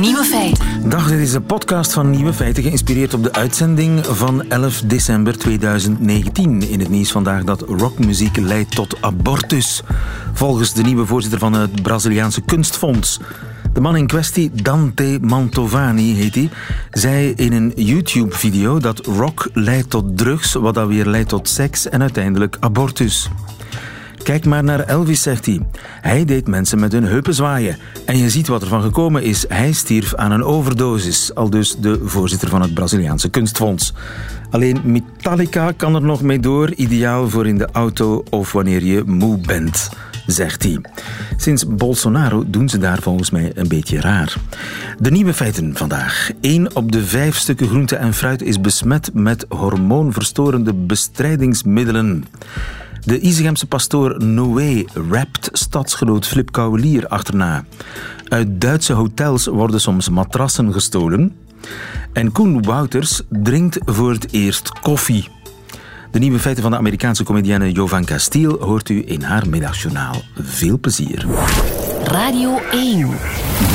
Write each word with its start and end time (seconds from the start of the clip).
Nieuwe 0.00 0.24
feiten. 0.24 0.88
Dag, 0.90 1.08
dit 1.08 1.18
is 1.18 1.32
de 1.32 1.40
podcast 1.40 1.92
van 1.92 2.10
Nieuwe 2.10 2.32
Feiten, 2.32 2.62
geïnspireerd 2.62 3.14
op 3.14 3.22
de 3.22 3.32
uitzending 3.32 4.06
van 4.06 4.48
11 4.48 4.80
december 4.80 5.38
2019. 5.38 6.68
In 6.68 6.80
het 6.80 6.88
nieuws 6.88 7.12
vandaag 7.12 7.44
dat 7.44 7.60
rockmuziek 7.60 8.36
leidt 8.36 8.74
tot 8.74 8.96
abortus. 9.00 9.82
Volgens 10.32 10.72
de 10.72 10.82
nieuwe 10.82 11.06
voorzitter 11.06 11.38
van 11.38 11.52
het 11.52 11.82
Braziliaanse 11.82 12.40
Kunstfonds. 12.40 13.20
De 13.72 13.80
man 13.80 13.96
in 13.96 14.06
kwestie, 14.06 14.50
Dante 14.62 15.18
Mantovani 15.20 16.14
heet 16.14 16.34
hij, 16.34 16.50
zei 16.90 17.32
in 17.36 17.52
een 17.52 17.72
YouTube-video 17.76 18.78
dat 18.78 19.06
rock 19.06 19.48
leidt 19.52 19.90
tot 19.90 20.18
drugs, 20.18 20.52
wat 20.52 20.74
dan 20.74 20.86
weer 20.86 21.06
leidt 21.06 21.28
tot 21.28 21.48
seks 21.48 21.88
en 21.88 22.00
uiteindelijk 22.00 22.56
abortus. 22.60 23.28
Kijk 24.22 24.44
maar 24.44 24.64
naar 24.64 24.80
Elvis, 24.80 25.22
zegt 25.22 25.46
hij. 25.46 25.60
Hij 26.00 26.24
deed 26.24 26.48
mensen 26.48 26.78
met 26.78 26.92
hun 26.92 27.04
heupen 27.04 27.34
zwaaien. 27.34 27.76
En 28.06 28.18
je 28.18 28.30
ziet 28.30 28.48
wat 28.48 28.62
er 28.62 28.68
van 28.68 28.82
gekomen 28.82 29.22
is. 29.22 29.44
Hij 29.48 29.72
stierf 29.72 30.14
aan 30.14 30.32
een 30.32 30.44
overdosis, 30.44 31.34
al 31.34 31.50
dus 31.50 31.76
de 31.76 32.00
voorzitter 32.04 32.48
van 32.48 32.62
het 32.62 32.74
Braziliaanse 32.74 33.28
Kunstfonds. 33.28 33.92
Alleen 34.50 34.80
Metallica 34.84 35.72
kan 35.76 35.94
er 35.94 36.02
nog 36.02 36.22
mee 36.22 36.40
door, 36.40 36.74
ideaal 36.74 37.28
voor 37.28 37.46
in 37.46 37.58
de 37.58 37.68
auto 37.72 38.24
of 38.30 38.52
wanneer 38.52 38.84
je 38.84 39.02
moe 39.06 39.38
bent 39.38 39.90
zegt 40.26 40.62
hij. 40.62 40.80
Sinds 41.36 41.66
Bolsonaro 41.66 42.44
doen 42.46 42.68
ze 42.68 42.78
daar 42.78 43.02
volgens 43.02 43.30
mij 43.30 43.52
een 43.54 43.68
beetje 43.68 44.00
raar. 44.00 44.34
De 44.98 45.10
nieuwe 45.10 45.34
feiten 45.34 45.76
vandaag. 45.76 46.30
Eén 46.40 46.76
op 46.76 46.92
de 46.92 47.04
vijf 47.04 47.36
stukken 47.36 47.68
groente 47.68 47.96
en 47.96 48.14
fruit 48.14 48.42
is 48.42 48.60
besmet 48.60 49.10
met 49.14 49.46
hormoonverstorende 49.48 50.74
bestrijdingsmiddelen. 50.74 52.24
De 53.04 53.20
Izegemse 53.20 53.66
pastoor 53.66 54.24
Noé 54.24 54.84
rapt 55.10 55.48
stadsgenoot 55.52 56.26
Flip 56.26 56.52
Kouwelier 56.52 57.08
achterna. 57.08 57.64
Uit 58.28 58.60
Duitse 58.60 58.92
hotels 58.92 59.46
worden 59.46 59.80
soms 59.80 60.08
matrassen 60.08 60.72
gestolen. 60.72 61.36
En 62.12 62.32
Koen 62.32 62.62
Wouters 62.62 63.20
drinkt 63.28 63.78
voor 63.84 64.12
het 64.12 64.32
eerst 64.32 64.80
koffie. 64.80 65.28
De 66.10 66.18
nieuwe 66.18 66.38
feiten 66.38 66.62
van 66.62 66.72
de 66.72 66.78
Amerikaanse 66.78 67.24
comedienne 67.24 67.72
Jovan 67.72 68.04
Castiel 68.04 68.58
hoort 68.60 68.88
u 68.88 69.02
in 69.06 69.22
haar 69.22 69.48
middagjournaal. 69.48 70.22
Veel 70.36 70.78
plezier. 70.78 71.26
Radio 72.04 72.60
1. 72.70 73.18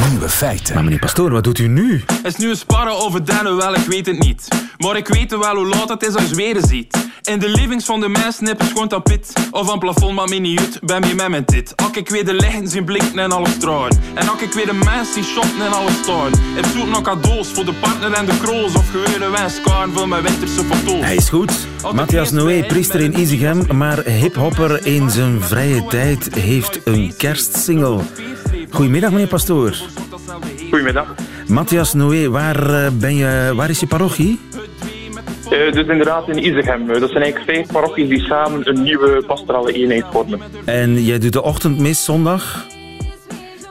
Nieuwe 0.10 0.30
feiten. 0.30 0.74
Maar 0.74 0.84
meneer 0.84 1.00
Pastoor, 1.00 1.32
wat 1.32 1.44
doet 1.44 1.60
u 1.60 1.68
nu? 1.68 2.04
Is 2.24 2.36
nu 2.36 2.50
een 2.50 2.56
sparren 2.56 2.98
over 2.98 3.26
dennen? 3.26 3.56
Wel, 3.58 3.76
ik 3.76 3.86
weet 3.86 4.06
het 4.06 4.20
niet. 4.20 4.48
Maar 4.78 4.98
ik 4.98 5.08
weet 5.08 5.38
wel 5.38 5.56
hoe 5.56 5.68
laat 5.68 5.90
het 5.90 6.04
is 6.04 6.16
als 6.16 6.30
je 6.30 6.36
weer 6.36 6.58
ziet. 6.68 7.10
In 7.24 7.40
de 7.40 7.50
livings 7.50 7.86
van 7.86 8.00
de 8.00 8.10
mensen 8.10 8.44
nippen 8.44 8.66
gewoon 8.66 8.88
tapit. 8.88 9.34
Of 9.52 9.72
aan 9.72 9.80
plafond, 9.80 10.16
maar 10.16 10.28
me 10.28 10.36
niet 10.36 10.60
uit, 10.60 10.80
ben 10.82 11.08
je 11.08 11.16
met 11.16 11.30
met 11.30 11.48
dit. 11.48 11.76
Ak 11.76 11.96
ik 11.96 12.10
weer 12.10 12.26
de 12.26 12.34
lichten 12.34 12.68
zien 12.68 12.86
blinken 12.86 13.20
en 13.20 13.32
alles 13.32 13.52
stralen. 13.52 14.00
En 14.14 14.30
ak 14.30 14.42
ik 14.42 14.52
weer 14.52 14.66
de 14.66 14.74
mensen 14.74 15.14
zien 15.14 15.24
shoppen 15.24 15.66
en 15.66 15.72
alles 15.72 15.94
staan. 16.04 16.32
Ik 16.56 16.66
zoek 16.76 16.88
nog 16.88 17.02
cadeaus 17.02 17.48
voor 17.48 17.66
de 17.66 17.74
partner 17.74 18.14
en 18.14 18.26
de 18.26 18.38
kroos. 18.38 18.74
Of 18.76 18.90
gewone 18.90 19.30
wenskaarten 19.30 19.94
voor 19.94 20.08
mijn 20.08 20.24
winterse 20.24 20.64
foto's. 20.64 21.06
Hij 21.06 21.16
is 21.16 21.30
goed. 21.30 21.68
Matthias 21.94 22.32
Noé, 22.32 22.64
priester 22.64 23.00
in 23.00 23.20
Izegem, 23.20 23.78
maar 23.78 24.04
hiphopper 24.04 24.86
in 24.86 25.10
zijn 25.10 25.42
vrije 25.42 25.86
tijd 25.86 26.34
heeft 26.36 26.80
een 26.84 27.14
kerstsingle. 27.18 28.00
Goedemiddag, 28.70 29.12
meneer 29.12 29.28
Pastoor. 29.28 29.76
Goedemiddag. 30.70 31.16
Matthias 31.48 31.94
Noé, 31.94 32.30
waar, 32.30 32.70
eh, 32.70 32.92
ben 33.00 33.16
je, 33.16 33.52
waar 33.56 33.70
is 33.70 33.80
je 33.80 33.88
parochie? 33.88 34.40
Uh, 35.52 35.72
dus 35.74 35.88
inderdaad 35.88 36.30
in 36.30 36.46
Izegem. 36.46 36.88
Dat 36.88 37.10
zijn 37.10 37.24
eigenlijk 37.24 37.52
vijf 37.52 37.72
parochies 37.72 38.10
die 38.10 38.20
samen 38.20 38.70
een 38.70 38.84
nieuwe 38.84 39.24
pastorale 39.28 39.72
eenheid 39.72 40.06
vormen. 40.12 40.40
En 40.66 41.04
jij 41.04 41.20
doet 41.20 41.34
de 41.34 41.44
ochtendmis 41.44 42.04
zondag? 42.04 42.66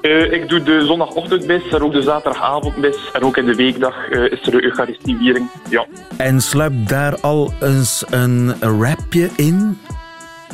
Uh, 0.02 0.32
ik 0.32 0.48
doe 0.48 0.62
de 0.62 0.84
zondagochtendmis 0.84 1.68
en 1.70 1.82
ook 1.82 1.92
de 1.92 2.02
zaterdagavondmis. 2.02 2.96
En 3.12 3.22
ook 3.22 3.36
in 3.36 3.46
de 3.46 3.54
weekdag 3.54 3.94
uh, 4.10 4.32
is 4.32 4.46
er 4.46 4.50
de 4.50 4.64
Eucharistieviering. 4.64 5.50
Ja. 5.70 5.86
En 6.16 6.40
sluipt 6.40 6.88
daar 6.88 7.20
al 7.20 7.52
eens 7.60 8.04
een 8.10 8.54
rapje 8.60 9.28
in? 9.36 9.78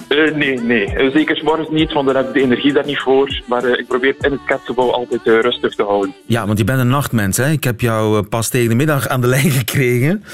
Uh, 0.08 0.34
nee, 0.34 0.60
nee. 0.60 1.10
Zeker 1.10 1.40
morgens 1.44 1.68
niet, 1.68 1.92
want 1.92 2.06
dan 2.06 2.16
heb 2.16 2.26
ik 2.26 2.32
de 2.32 2.40
energie 2.40 2.72
daar 2.72 2.86
niet 2.86 2.98
voor. 2.98 3.40
Maar 3.46 3.64
uh, 3.64 3.78
ik 3.78 3.86
probeer 3.86 4.14
in 4.20 4.32
het 4.32 4.44
kerstgebouw 4.46 4.90
altijd 4.90 5.26
uh, 5.26 5.40
rustig 5.40 5.74
te 5.74 5.82
houden. 5.82 6.14
Ja, 6.26 6.46
want 6.46 6.58
je 6.58 6.64
bent 6.64 6.78
een 6.78 6.88
nachtmens, 6.88 7.36
hè? 7.36 7.50
Ik 7.50 7.64
heb 7.64 7.80
jou 7.80 8.22
pas 8.22 8.48
tegen 8.48 8.68
de 8.68 8.74
middag 8.74 9.08
aan 9.08 9.20
de 9.20 9.26
lijn 9.26 9.50
gekregen. 9.60 10.24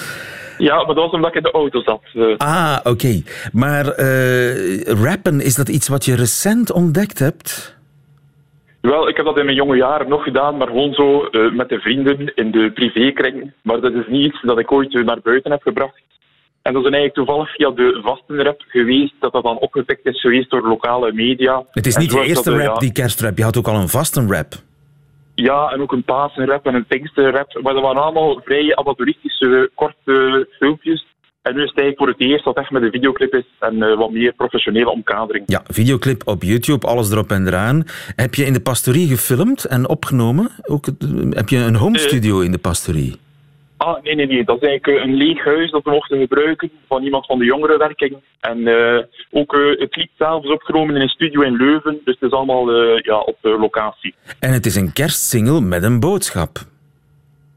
Ja, 0.59 0.77
maar 0.77 0.87
dat 0.87 0.97
was 0.97 1.11
omdat 1.11 1.31
ik 1.31 1.37
in 1.37 1.43
de 1.43 1.51
auto 1.51 1.83
zat. 1.83 2.03
Ah, 2.37 2.77
oké. 2.79 2.89
Okay. 2.89 3.25
Maar 3.53 3.85
rappen, 5.03 5.41
is 5.41 5.55
dat 5.55 5.69
iets 5.69 5.89
wat 5.89 6.05
je 6.05 6.17
recent 6.17 6.73
ontdekt 6.73 7.19
hebt? 7.19 7.77
Wel, 8.81 9.09
ik 9.09 9.17
heb 9.17 9.25
dat 9.25 9.39
in 9.39 9.45
mijn 9.45 9.57
jonge 9.57 9.77
jaren 9.77 10.09
nog 10.09 10.23
gedaan, 10.23 10.57
maar 10.57 10.67
gewoon 10.67 10.93
zo 10.93 11.29
met 11.53 11.69
de 11.69 11.79
vrienden 11.79 12.33
in 12.35 12.51
de 12.51 12.71
privékring. 12.75 13.53
Maar 13.63 13.81
dat 13.81 13.93
is 13.93 14.07
niet 14.09 14.25
iets 14.25 14.43
dat 14.43 14.59
ik 14.59 14.73
ooit 14.73 15.05
naar 15.05 15.21
buiten 15.23 15.51
heb 15.51 15.63
gebracht. 15.63 16.03
En 16.63 16.73
dat 16.73 16.85
is 16.85 16.91
eigenlijk 16.91 17.15
toevallig 17.15 17.55
via 17.55 17.71
de 17.71 18.01
vastenrap 18.03 18.65
geweest, 18.69 19.15
dat 19.21 19.33
dat 19.33 19.43
dan 19.43 19.59
opgepikt 19.59 20.07
is 20.07 20.21
geweest 20.21 20.51
door 20.51 20.69
lokale 20.69 21.13
media. 21.13 21.65
Het 21.71 21.87
is 21.87 21.97
niet 21.97 22.11
de 22.11 22.25
eerste 22.25 22.51
rap, 22.51 22.75
ja, 22.75 22.79
die 22.79 22.93
kerstrap. 22.93 23.37
Je 23.37 23.45
had 23.45 23.57
ook 23.57 23.69
al 23.69 23.75
een 23.75 23.89
vastenrap. 23.89 24.55
Ja, 25.35 25.71
en 25.71 25.81
ook 25.81 25.93
een 25.93 26.05
Pasenrap 26.05 26.67
en 26.67 26.75
een 26.75 26.87
Pinksterrap. 26.87 27.61
Maar 27.63 27.75
dat 27.75 27.83
waren 27.83 28.03
allemaal 28.03 28.41
vrij 28.45 28.77
amateuristische, 28.77 29.71
korte 29.75 30.49
filmpjes. 30.59 31.07
En 31.43 31.55
nu 31.55 31.63
is 31.63 31.69
het 31.69 31.79
eigenlijk 31.79 31.99
voor 31.99 32.09
het 32.09 32.21
eerst 32.21 32.45
dat 32.45 32.57
echt 32.57 32.71
met 32.71 32.83
een 32.83 32.91
videoclip 32.91 33.35
is 33.35 33.45
en 33.59 33.75
uh, 33.75 33.97
wat 33.97 34.11
meer 34.11 34.33
professionele 34.33 34.91
omkadering. 34.91 35.45
Ja, 35.47 35.63
videoclip 35.67 36.23
op 36.27 36.43
YouTube, 36.43 36.87
alles 36.87 37.11
erop 37.11 37.31
en 37.31 37.47
eraan. 37.47 37.85
Heb 38.17 38.35
je 38.35 38.45
in 38.45 38.53
de 38.53 38.61
pastorie 38.61 39.09
gefilmd 39.09 39.65
en 39.65 39.89
opgenomen? 39.89 40.51
Ook, 40.63 40.87
heb 41.31 41.49
je 41.49 41.57
een 41.57 41.75
home 41.75 41.99
studio 41.99 42.39
uh, 42.39 42.45
in 42.45 42.53
de 42.53 42.59
pastorie? 42.59 43.17
Ah, 43.79 44.03
nee, 44.03 44.15
nee, 44.15 44.27
nee. 44.27 44.45
Dat 44.45 44.63
is 44.63 44.69
eigenlijk 44.69 45.05
een 45.05 45.15
leeg 45.15 45.45
huis 45.45 45.71
dat 45.71 45.85
we 45.85 45.91
mochten 45.91 46.19
gebruiken 46.19 46.71
van 46.89 47.03
iemand 47.03 47.27
van 47.27 47.39
de 47.39 47.45
jongerenwerking. 47.45 48.17
En 48.41 48.59
uh, 48.59 48.99
ook 49.31 49.55
uh, 49.55 49.81
het 49.81 49.97
lied 49.97 50.11
zelf 50.19 50.45
is 50.45 50.51
opgenomen 50.51 50.95
in 50.95 51.01
een 51.01 51.09
studio 51.09 51.41
in 51.41 51.57
Leuven. 51.57 52.01
Dus 52.05 52.17
het 52.19 52.31
is 52.31 52.37
allemaal 52.37 52.75
uh, 52.75 52.99
ja, 52.99 53.19
op 53.19 53.37
de 53.41 53.59
locatie. 53.59 54.15
En 54.41 54.53
het 54.53 54.67
is 54.67 54.77
een 54.77 54.93
kerstsingle 54.93 55.61
met 55.61 55.83
een 55.83 56.01
boodschap. 56.01 56.59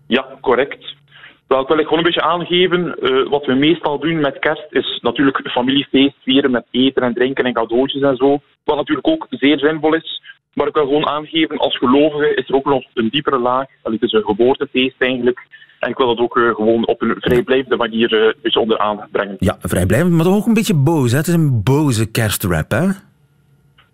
Ja, 0.08 0.38
correct. 0.42 1.00
Ik 1.48 1.68
wil 1.68 1.80
ik 1.80 1.84
gewoon 1.84 1.98
een 1.98 2.04
beetje 2.04 2.22
aangeven. 2.22 2.96
wat 3.30 3.46
we 3.46 3.54
meestal 3.54 4.00
doen 4.00 4.20
met 4.20 4.40
kerst 4.40 4.68
is 4.70 5.00
natuurlijk 5.02 5.50
familiefeest 5.50 6.16
vieren 6.24 6.52
met 6.52 6.66
eten 6.72 7.04
en 7.04 7.14
drinken 7.14 7.46
en 7.46 7.54
cadeautjes 7.54 8.02
en 8.02 8.16
zo. 8.16 8.40
Wat 8.64 8.76
natuurlijk 8.76 9.08
ook 9.08 9.28
zeer 9.30 9.60
zinvol 9.60 9.96
is. 9.96 10.22
Maar 10.54 10.68
ik 10.68 10.74
wil 10.74 10.86
gewoon 10.86 11.08
aangeven, 11.08 11.58
als 11.58 11.78
gelovige 11.78 12.36
is 12.36 12.50
er 12.50 12.56
ook 12.56 12.66
nog 12.66 12.84
een 12.94 13.10
diepere 13.10 13.40
laag. 13.40 13.66
Het 13.84 14.02
is 14.02 14.12
een 14.12 14.24
geboortefeest 14.24 14.96
eigenlijk. 14.98 15.40
En 15.82 15.90
ik 15.90 15.98
wil 15.98 16.08
dat 16.08 16.20
ook 16.20 16.38
uh, 16.38 16.56
gewoon 16.56 16.88
op 16.88 17.02
een 17.02 17.16
vrijblijvende 17.20 17.76
manier 17.76 18.14
een 18.14 18.34
beetje 18.42 18.60
onder 18.60 18.78
aandacht 18.78 19.12
brengen. 19.12 19.36
Ja, 19.40 19.58
vrijblijvend, 19.62 20.12
maar 20.12 20.26
toch 20.26 20.36
ook 20.36 20.46
een 20.46 20.54
beetje 20.54 20.74
boos. 20.74 21.12
Hè? 21.12 21.18
Het 21.18 21.28
is 21.28 21.34
een 21.34 21.64
boze 21.64 22.12
kerstrap, 22.12 22.72
hè? 22.72 22.88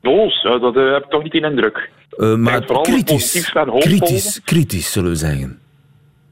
Boos? 0.01 0.41
Dat 0.43 0.75
heb 0.75 1.03
ik 1.03 1.09
toch 1.09 1.23
niet 1.23 1.33
in 1.33 1.43
indruk. 1.43 1.89
maar 2.37 2.65
kritisch, 2.81 3.53
kritisch, 3.79 4.41
kritisch, 4.43 4.91
zullen 4.91 5.09
we 5.09 5.15
zeggen. 5.15 5.59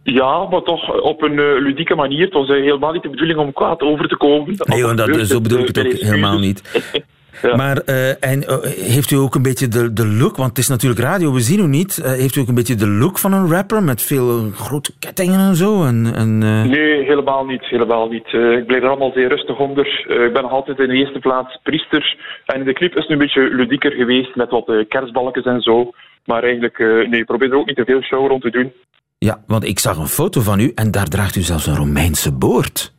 Ja, 0.03 0.47
maar 0.49 0.61
toch 0.61 1.01
op 1.01 1.21
een 1.21 1.61
ludieke 1.61 1.95
manier. 1.95 2.25
Het 2.25 2.33
was 2.33 2.47
helemaal 2.47 2.91
niet 2.91 3.03
de 3.03 3.09
bedoeling 3.09 3.39
om 3.39 3.53
kwaad 3.53 3.81
over 3.81 4.07
te 4.07 4.17
komen. 4.17 4.55
Nee, 4.57 4.81
dat, 4.81 4.97
dat, 4.97 5.27
zo 5.27 5.41
bedoel 5.41 5.59
ik 5.59 5.67
het 5.67 5.85
ook 5.85 5.91
helemaal 5.91 6.39
niet. 6.39 6.61
Ja. 7.41 7.55
Maar 7.55 7.81
uh, 7.85 8.23
en, 8.23 8.43
uh, 8.43 8.57
heeft 8.63 9.11
u 9.11 9.15
ook 9.15 9.35
een 9.35 9.41
beetje 9.41 9.67
de, 9.67 9.93
de 9.93 10.07
look, 10.07 10.35
want 10.35 10.49
het 10.49 10.57
is 10.57 10.67
natuurlijk 10.67 11.01
radio, 11.01 11.33
we 11.33 11.39
zien 11.39 11.59
u 11.59 11.67
niet. 11.67 11.97
Uh, 11.97 12.05
heeft 12.11 12.35
u 12.35 12.41
ook 12.41 12.47
een 12.47 12.55
beetje 12.55 12.75
de 12.75 12.87
look 12.87 13.17
van 13.17 13.33
een 13.33 13.51
rapper 13.51 13.83
met 13.83 14.01
veel 14.01 14.51
grote 14.53 14.91
kettingen 14.99 15.39
en 15.39 15.55
zo? 15.55 15.83
En, 15.83 16.13
en, 16.15 16.37
Nee, 16.69 17.03
helemaal 17.03 17.45
niet. 17.45 17.65
Helemaal 17.65 18.07
niet. 18.07 18.27
ik 18.27 18.65
blijf 18.65 18.83
er 18.83 18.89
allemaal 18.89 19.11
zeer 19.11 19.27
rustig 19.27 19.59
onder. 19.59 19.85
ik 20.25 20.33
ben 20.33 20.41
nog 20.41 20.51
altijd 20.51 20.79
in 20.79 20.87
de 20.87 20.95
eerste 20.95 21.19
plaats 21.19 21.59
priester. 21.63 22.17
En 22.45 22.63
de 22.63 22.73
clip 22.73 22.95
is 22.95 23.07
nu 23.07 23.13
een 23.13 23.21
beetje 23.21 23.41
ludieker 23.41 23.91
geweest 23.91 24.35
met 24.35 24.49
wat 24.49 24.85
kerstbalkjes 24.87 25.45
en 25.45 25.61
zo. 25.61 25.91
Maar 26.25 26.43
eigenlijk, 26.43 26.77
nee, 27.09 27.19
ik 27.19 27.25
probeer 27.25 27.51
er 27.51 27.57
ook 27.57 27.67
niet 27.67 27.75
te 27.75 27.85
veel 27.85 28.01
show 28.01 28.27
rond 28.27 28.41
te 28.41 28.49
doen. 28.49 28.73
Ja, 29.17 29.43
want 29.47 29.63
ik 29.63 29.79
zag 29.79 29.97
een 29.97 30.07
foto 30.07 30.41
van 30.41 30.59
u 30.59 30.71
en 30.75 30.91
daar 30.91 31.07
draagt 31.07 31.35
u 31.35 31.41
zelfs 31.41 31.67
een 31.67 31.75
Romeinse 31.75 32.33
boord. 32.33 32.93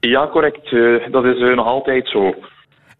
Ja, 0.00 0.28
correct. 0.28 0.70
dat 1.10 1.24
is 1.24 1.54
nog 1.54 1.66
altijd 1.66 2.08
zo. 2.08 2.34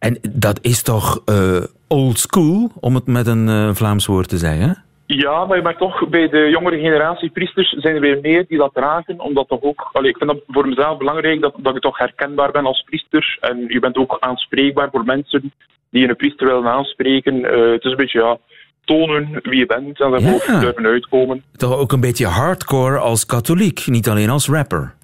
En 0.00 0.18
dat 0.30 0.58
is 0.62 0.82
toch 0.82 1.22
uh, 1.26 1.62
old 1.88 2.18
school, 2.18 2.70
om 2.80 2.94
het 2.94 3.06
met 3.06 3.26
een 3.26 3.48
uh, 3.48 3.74
Vlaams 3.74 4.06
woord 4.06 4.28
te 4.28 4.36
zeggen? 4.36 4.84
Ja, 5.06 5.44
maar 5.44 5.56
je 5.56 5.62
merkt 5.62 5.78
toch, 5.78 6.08
bij 6.08 6.28
de 6.28 6.48
jongere 6.50 6.78
generatie 6.78 7.30
priesters 7.30 7.70
zijn 7.70 7.94
er 7.94 8.00
weer 8.00 8.18
meer 8.22 8.44
die 8.48 8.58
dat 8.58 8.74
dragen. 8.74 9.20
Omdat 9.20 9.48
toch 9.48 9.62
ook, 9.62 9.90
allee, 9.92 10.10
ik 10.10 10.16
vind 10.16 10.30
dat 10.30 10.40
voor 10.46 10.68
mezelf 10.68 10.98
belangrijk 10.98 11.40
dat, 11.40 11.54
dat 11.56 11.76
ik 11.76 11.82
toch 11.82 11.98
herkenbaar 11.98 12.50
ben 12.50 12.66
als 12.66 12.82
priester. 12.82 13.38
En 13.40 13.64
je 13.68 13.80
bent 13.80 13.96
ook 13.96 14.16
aanspreekbaar 14.20 14.88
voor 14.90 15.04
mensen 15.04 15.52
die 15.90 16.08
een 16.08 16.16
priester 16.16 16.46
willen 16.46 16.66
aanspreken. 16.66 17.34
Uh, 17.34 17.72
het 17.72 17.84
is 17.84 17.90
een 17.90 17.96
beetje, 17.96 18.20
ja, 18.20 18.38
tonen 18.84 19.40
wie 19.42 19.58
je 19.58 19.66
bent 19.66 20.00
en 20.00 20.10
daar 20.10 20.20
ja. 20.20 20.30
boven 20.30 20.60
durven 20.60 20.86
uitkomen. 20.86 21.42
Toch 21.56 21.78
ook 21.78 21.92
een 21.92 22.00
beetje 22.00 22.26
hardcore 22.26 22.98
als 22.98 23.26
katholiek, 23.26 23.86
niet 23.86 24.08
alleen 24.08 24.30
als 24.30 24.48
rapper. 24.48 24.94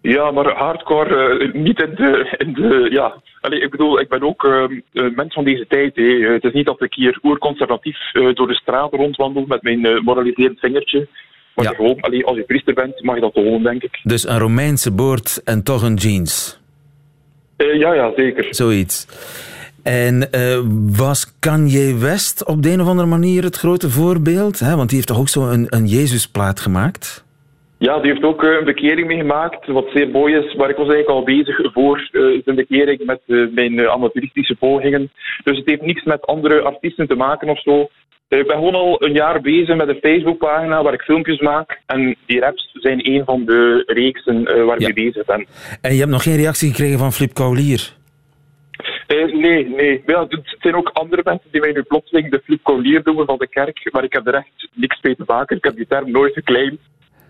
Ja, 0.00 0.30
maar 0.30 0.56
hardcore 0.56 1.38
uh, 1.38 1.54
niet 1.54 1.82
in 1.82 1.94
de, 1.94 2.34
in 2.38 2.52
de 2.52 2.88
ja. 2.90 3.14
Allee, 3.44 3.60
ik 3.60 3.70
bedoel, 3.70 4.00
ik 4.00 4.08
ben 4.08 4.22
ook 4.22 4.44
uh, 4.44 4.64
mens 4.92 5.34
van 5.34 5.44
deze 5.44 5.66
tijd. 5.68 5.96
Hè. 5.96 6.32
Het 6.32 6.44
is 6.44 6.52
niet 6.52 6.66
dat 6.66 6.82
ik 6.82 6.94
hier 6.94 7.18
oerconservatief 7.22 7.98
uh, 8.12 8.34
door 8.34 8.46
de 8.46 8.54
straat 8.54 8.92
rondwandel 8.92 9.44
met 9.46 9.62
mijn 9.62 9.86
uh, 9.86 10.00
moraliserend 10.00 10.58
vingertje. 10.58 11.08
Maar 11.54 11.64
ja. 11.64 11.70
gewoon, 11.70 12.00
allee, 12.00 12.24
als 12.24 12.36
je 12.36 12.42
priester 12.42 12.74
bent, 12.74 13.02
mag 13.02 13.14
je 13.14 13.20
dat 13.20 13.32
gewoon, 13.32 13.62
denk 13.62 13.82
ik. 13.82 14.00
Dus 14.02 14.28
een 14.28 14.38
Romeinse 14.38 14.90
boord 14.90 15.42
en 15.44 15.62
toch 15.62 15.82
een 15.82 15.94
jeans? 15.94 16.60
ja, 17.56 17.94
ja, 17.94 18.12
zeker. 18.16 18.46
Zoiets. 18.50 19.06
En 19.82 20.28
was 20.96 21.38
Kanye 21.38 21.98
West 21.98 22.44
op 22.44 22.62
de 22.62 22.70
een 22.70 22.80
of 22.80 22.88
andere 22.88 23.08
manier 23.08 23.42
het 23.42 23.56
grote 23.56 23.90
voorbeeld? 23.90 24.58
Hè? 24.58 24.76
Want 24.76 24.88
die 24.88 24.96
heeft 24.96 25.08
toch 25.08 25.18
ook 25.18 25.28
zo 25.28 25.48
een, 25.48 25.66
een 25.68 25.86
Jezusplaat 25.86 26.60
gemaakt? 26.60 27.23
Ja, 27.78 27.98
die 27.98 28.10
heeft 28.12 28.24
ook 28.24 28.42
een 28.42 28.64
bekering 28.64 29.06
meegemaakt, 29.06 29.66
wat 29.66 29.90
zeer 29.92 30.08
mooi 30.08 30.34
is. 30.34 30.54
Maar 30.54 30.70
ik 30.70 30.76
was 30.76 30.88
eigenlijk 30.88 31.08
al 31.08 31.22
bezig 31.24 31.72
voor 31.72 32.08
uh, 32.12 32.42
zijn 32.44 32.56
bekering 32.56 33.04
met 33.04 33.20
uh, 33.26 33.54
mijn 33.54 33.88
amateuristische 33.88 34.54
pogingen. 34.54 35.10
Dus 35.44 35.58
het 35.58 35.68
heeft 35.68 35.82
niks 35.82 36.02
met 36.02 36.26
andere 36.26 36.60
artiesten 36.60 37.08
te 37.08 37.14
maken 37.14 37.48
of 37.48 37.60
zo. 37.60 37.88
Ik 38.28 38.46
ben 38.46 38.56
gewoon 38.56 38.74
al 38.74 39.04
een 39.04 39.12
jaar 39.12 39.40
bezig 39.40 39.76
met 39.76 39.88
een 39.88 39.98
Facebookpagina 40.00 40.82
waar 40.82 40.92
ik 40.92 41.02
filmpjes 41.02 41.40
maak. 41.40 41.80
En 41.86 42.16
die 42.26 42.40
raps 42.40 42.70
zijn 42.72 43.08
een 43.08 43.24
van 43.24 43.44
de 43.44 43.82
reeksen 43.86 44.66
waar 44.66 44.76
ik 44.76 44.94
mee 44.94 45.10
bezig 45.10 45.24
ben. 45.24 45.46
En 45.80 45.92
je 45.92 45.98
hebt 45.98 46.10
nog 46.10 46.22
geen 46.22 46.36
reactie 46.36 46.68
gekregen 46.68 46.98
van 46.98 47.12
Flip 47.12 47.34
Kaulier? 47.34 47.92
nee, 49.32 49.68
nee. 49.68 50.02
Ja, 50.06 50.26
het 50.28 50.56
zijn 50.60 50.74
ook 50.74 50.90
andere 50.92 51.22
mensen 51.24 51.48
die 51.50 51.60
mij 51.60 51.72
nu 51.72 51.82
plotseling 51.82 52.30
de 52.30 52.40
Flip 52.44 52.60
Kaulier 52.62 53.02
doen 53.02 53.24
van 53.26 53.38
de 53.38 53.48
kerk. 53.48 53.88
Maar 53.92 54.04
ik 54.04 54.12
heb 54.12 54.26
er 54.26 54.34
echt 54.34 54.68
niks 54.72 54.98
mee 55.02 55.16
te 55.16 55.24
maken. 55.26 55.56
Ik 55.56 55.64
heb 55.64 55.76
die 55.76 55.86
term 55.86 56.10
nooit 56.10 56.32
geclaimd 56.32 56.80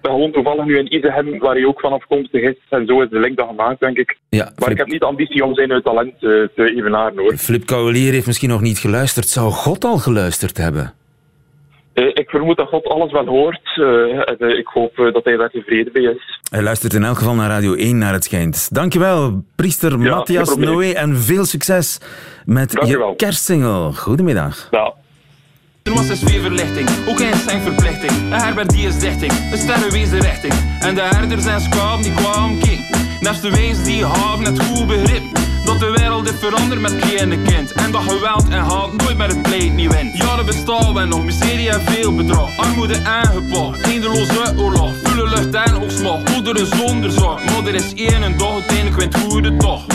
ben 0.05 0.13
gewoon 0.13 0.33
toevallig 0.33 0.65
nu 0.65 0.79
in 0.79 0.95
Izehem, 0.95 1.39
waar 1.39 1.55
hij 1.55 1.65
ook 1.65 1.81
van 1.81 1.93
afkomstig 1.93 2.43
is. 2.43 2.57
En 2.69 2.87
zo 2.87 3.01
is 3.03 3.11
de 3.11 3.19
link 3.19 3.37
dan 3.37 3.49
gemaakt, 3.49 3.81
denk 3.81 3.97
ik. 3.97 4.19
Ja, 4.29 4.53
maar 4.59 4.71
ik 4.71 4.79
heb 4.79 4.87
niet 4.87 5.01
de 5.01 5.07
ambitie 5.07 5.45
om 5.45 5.55
zijn 5.55 5.83
talent 5.83 6.21
te, 6.21 6.51
te 6.55 6.75
evenaren, 6.77 7.19
hoor. 7.19 7.37
Flip 7.37 7.67
Kaulier 7.67 8.13
heeft 8.13 8.27
misschien 8.27 8.49
nog 8.49 8.61
niet 8.61 8.79
geluisterd. 8.79 9.29
Zou 9.29 9.51
God 9.51 9.85
al 9.85 9.99
geluisterd 9.99 10.57
hebben? 10.57 10.93
Uh, 11.95 12.07
ik 12.07 12.29
vermoed 12.31 12.57
dat 12.57 12.69
God 12.69 12.85
alles 12.85 13.13
wel 13.13 13.27
hoort. 13.27 13.77
Uh, 13.77 14.59
ik 14.59 14.67
hoop 14.67 14.97
dat 14.97 15.25
hij 15.25 15.37
daar 15.37 15.51
tevreden 15.51 15.93
mee 15.93 16.15
is. 16.15 16.41
Hij 16.51 16.63
luistert 16.63 16.95
in 16.95 17.05
elk 17.05 17.19
geval 17.19 17.35
naar 17.35 17.49
Radio 17.49 17.75
1, 17.75 17.99
naar 17.99 18.13
het 18.13 18.25
schijnt. 18.25 18.75
Dankjewel, 18.75 19.45
priester 19.57 19.91
ja, 19.91 20.15
Matthias 20.15 20.57
Noé. 20.57 20.91
En 20.93 21.17
veel 21.17 21.45
succes 21.45 22.01
met 22.45 22.73
je 22.73 23.13
kerstsingel. 23.17 23.93
Goedemiddag. 23.93 24.69
Ja. 24.71 24.95
Er 25.85 25.95
was 25.95 26.09
een 26.09 26.17
sfeerverlichting, 26.17 26.89
ook 27.07 27.21
een 27.21 27.35
zangverplichting. 27.49 28.11
Een 28.11 28.33
herberg 28.33 28.67
die 28.67 28.87
is 28.87 28.99
dichting, 28.99 29.33
een 29.53 29.59
sterrenwezen 29.59 30.21
richting. 30.21 30.55
En 30.81 30.95
de 30.95 31.01
herders 31.01 31.47
en 31.47 31.61
schapen 31.61 32.03
die 32.03 32.15
kwamen 32.15 32.59
king. 32.59 32.81
Naast 33.21 33.43
de 33.43 33.51
wees 33.51 33.83
die 33.83 34.07
hebben 34.07 34.47
het 34.47 34.65
goed 34.65 34.87
begrip. 34.87 35.23
Dat 35.65 35.79
de 35.79 35.91
wereld 35.91 36.25
dit 36.25 36.35
verandert 36.39 36.81
met 36.81 36.97
kleine 36.97 37.43
kind. 37.43 37.73
En 37.73 37.93
dat 37.93 38.03
geweld 38.03 38.49
en 38.49 38.61
haat 38.61 38.93
nooit 38.97 39.17
met 39.17 39.33
het 39.33 39.43
pleit 39.43 39.75
niet 39.75 39.95
wint. 39.95 40.17
Jaren 40.17 40.47
bestaan 40.47 40.95
we 40.95 41.05
nog, 41.05 41.25
miserie 41.25 41.71
en 41.71 41.81
veel 41.81 42.15
bedrog. 42.15 42.57
Armoede 42.57 43.05
aangepakt, 43.05 43.81
eindeloze 43.81 44.55
oorlog. 44.57 44.91
Volle 45.03 45.29
lucht 45.29 45.55
en 45.55 45.77
opslag, 45.77 46.19
moederen 46.35 46.67
zonder 46.67 47.11
zorg. 47.11 47.45
Maar 47.45 47.67
er 47.67 47.75
is 47.75 47.95
één 47.95 48.39
dag, 48.39 48.53
uiteindelijk 48.53 48.97
wint 48.97 49.17
goede 49.17 49.57
toch. 49.57 49.87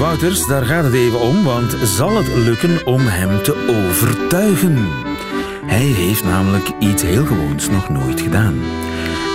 Wouters, 0.00 0.46
daar 0.46 0.64
gaat 0.64 0.84
het 0.84 0.92
even 0.92 1.20
om, 1.20 1.44
want 1.44 1.76
zal 1.82 2.16
het 2.16 2.28
lukken 2.34 2.86
om 2.86 3.00
hem 3.00 3.42
te 3.42 3.86
overtuigen? 3.88 4.76
Hij 5.66 5.84
heeft 5.84 6.24
namelijk 6.24 6.70
iets 6.78 7.02
heel 7.02 7.26
gewoons 7.26 7.70
nog 7.70 7.88
nooit 7.88 8.20
gedaan. 8.20 8.60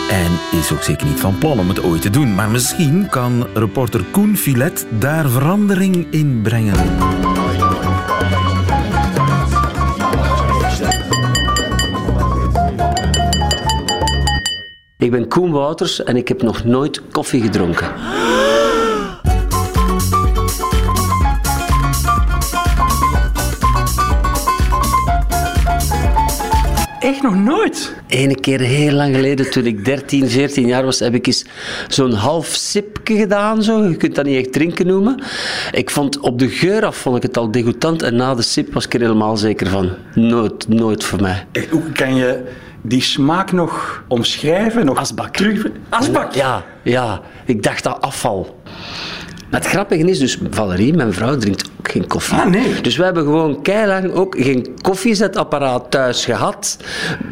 En 0.10 0.60
is 0.60 0.72
ook 0.72 0.84
zeker 0.84 1.08
niet 1.08 1.20
van 1.20 1.38
plan 1.38 1.60
om 1.60 1.68
het 1.68 1.84
ooit 1.84 2.02
te 2.02 2.10
doen. 2.10 2.36
Maar 2.36 2.50
misschien 2.50 3.10
kan 3.10 3.48
reporter 3.54 4.04
Koen 4.12 4.38
Filet 4.38 4.88
daar 5.00 5.30
verandering 5.30 6.08
in 6.12 6.42
brengen. 6.42 6.76
Ik 14.98 15.12
ben 15.12 15.28
Koen 15.28 15.52
Wouters 15.52 16.04
en 16.04 16.16
ik 16.16 16.28
heb 16.28 16.42
nog 16.42 16.64
nooit 16.64 17.02
koffie 17.12 17.42
gedronken. 17.42 17.88
Nog 27.26 27.36
nooit? 27.36 27.96
Ene 28.08 28.36
keer 28.36 28.60
heel 28.60 28.92
lang 28.92 29.16
geleden, 29.16 29.52
toen 29.52 29.66
ik 29.66 29.86
13, 29.86 30.30
14 30.30 30.68
jaar 30.68 30.84
was, 30.84 31.00
heb 31.00 31.14
ik 31.14 31.28
eens 31.28 31.46
zo'n 31.88 32.14
half 32.14 32.48
sipje 32.48 33.18
gedaan. 33.18 33.64
Zo. 33.64 33.84
Je 33.84 33.96
kunt 33.96 34.16
dat 34.16 34.26
niet 34.26 34.38
echt 34.38 34.54
drinken 34.54 34.88
noemen. 34.88 35.24
Ik 35.72 35.90
vond 35.90 36.20
op 36.20 36.40
de 36.40 36.50
geur 36.50 36.86
af 36.86 36.98
vond 36.98 37.18
ik 37.18 37.24
het 37.24 37.38
al 37.38 37.52
degoutant 37.52 38.02
en 38.02 38.16
na 38.16 38.36
de 38.36 38.42
sip 38.42 38.74
was 38.74 38.86
ik 38.86 38.94
er 38.94 39.00
helemaal 39.00 39.38
zeker 39.38 39.68
van. 39.68 39.90
Nooit, 40.14 40.68
nooit 40.68 41.04
voor 41.04 41.22
mij. 41.22 41.46
Hoe 41.70 41.92
kan 41.92 42.16
je 42.16 42.44
die 42.82 43.02
smaak 43.02 43.52
nog 43.52 44.04
omschrijven? 44.08 44.86
Nog 44.86 44.98
Asbak. 44.98 45.36
Terug... 45.36 45.68
Asbak? 45.90 46.34
Ja, 46.34 46.64
ja, 46.84 47.22
ik 47.46 47.64
dacht 47.64 47.84
dat 47.84 48.02
afval. 48.02 48.62
Het 49.56 49.66
grappige 49.66 50.10
is 50.10 50.20
dus, 50.20 50.38
Valerie, 50.50 50.94
mijn 50.94 51.14
vrouw, 51.14 51.38
drinkt 51.38 51.70
ook 51.80 51.92
geen 51.92 52.08
koffie. 52.08 52.38
Ah, 52.38 52.46
nee. 52.46 52.82
Dus 52.82 52.98
we 52.98 53.04
hebben 53.04 53.24
gewoon 53.24 53.62
keilang 53.62 54.14
ook 54.14 54.36
geen 54.38 54.68
koffiezetapparaat 54.82 55.92
thuis 55.92 56.26
gehad, 56.26 56.78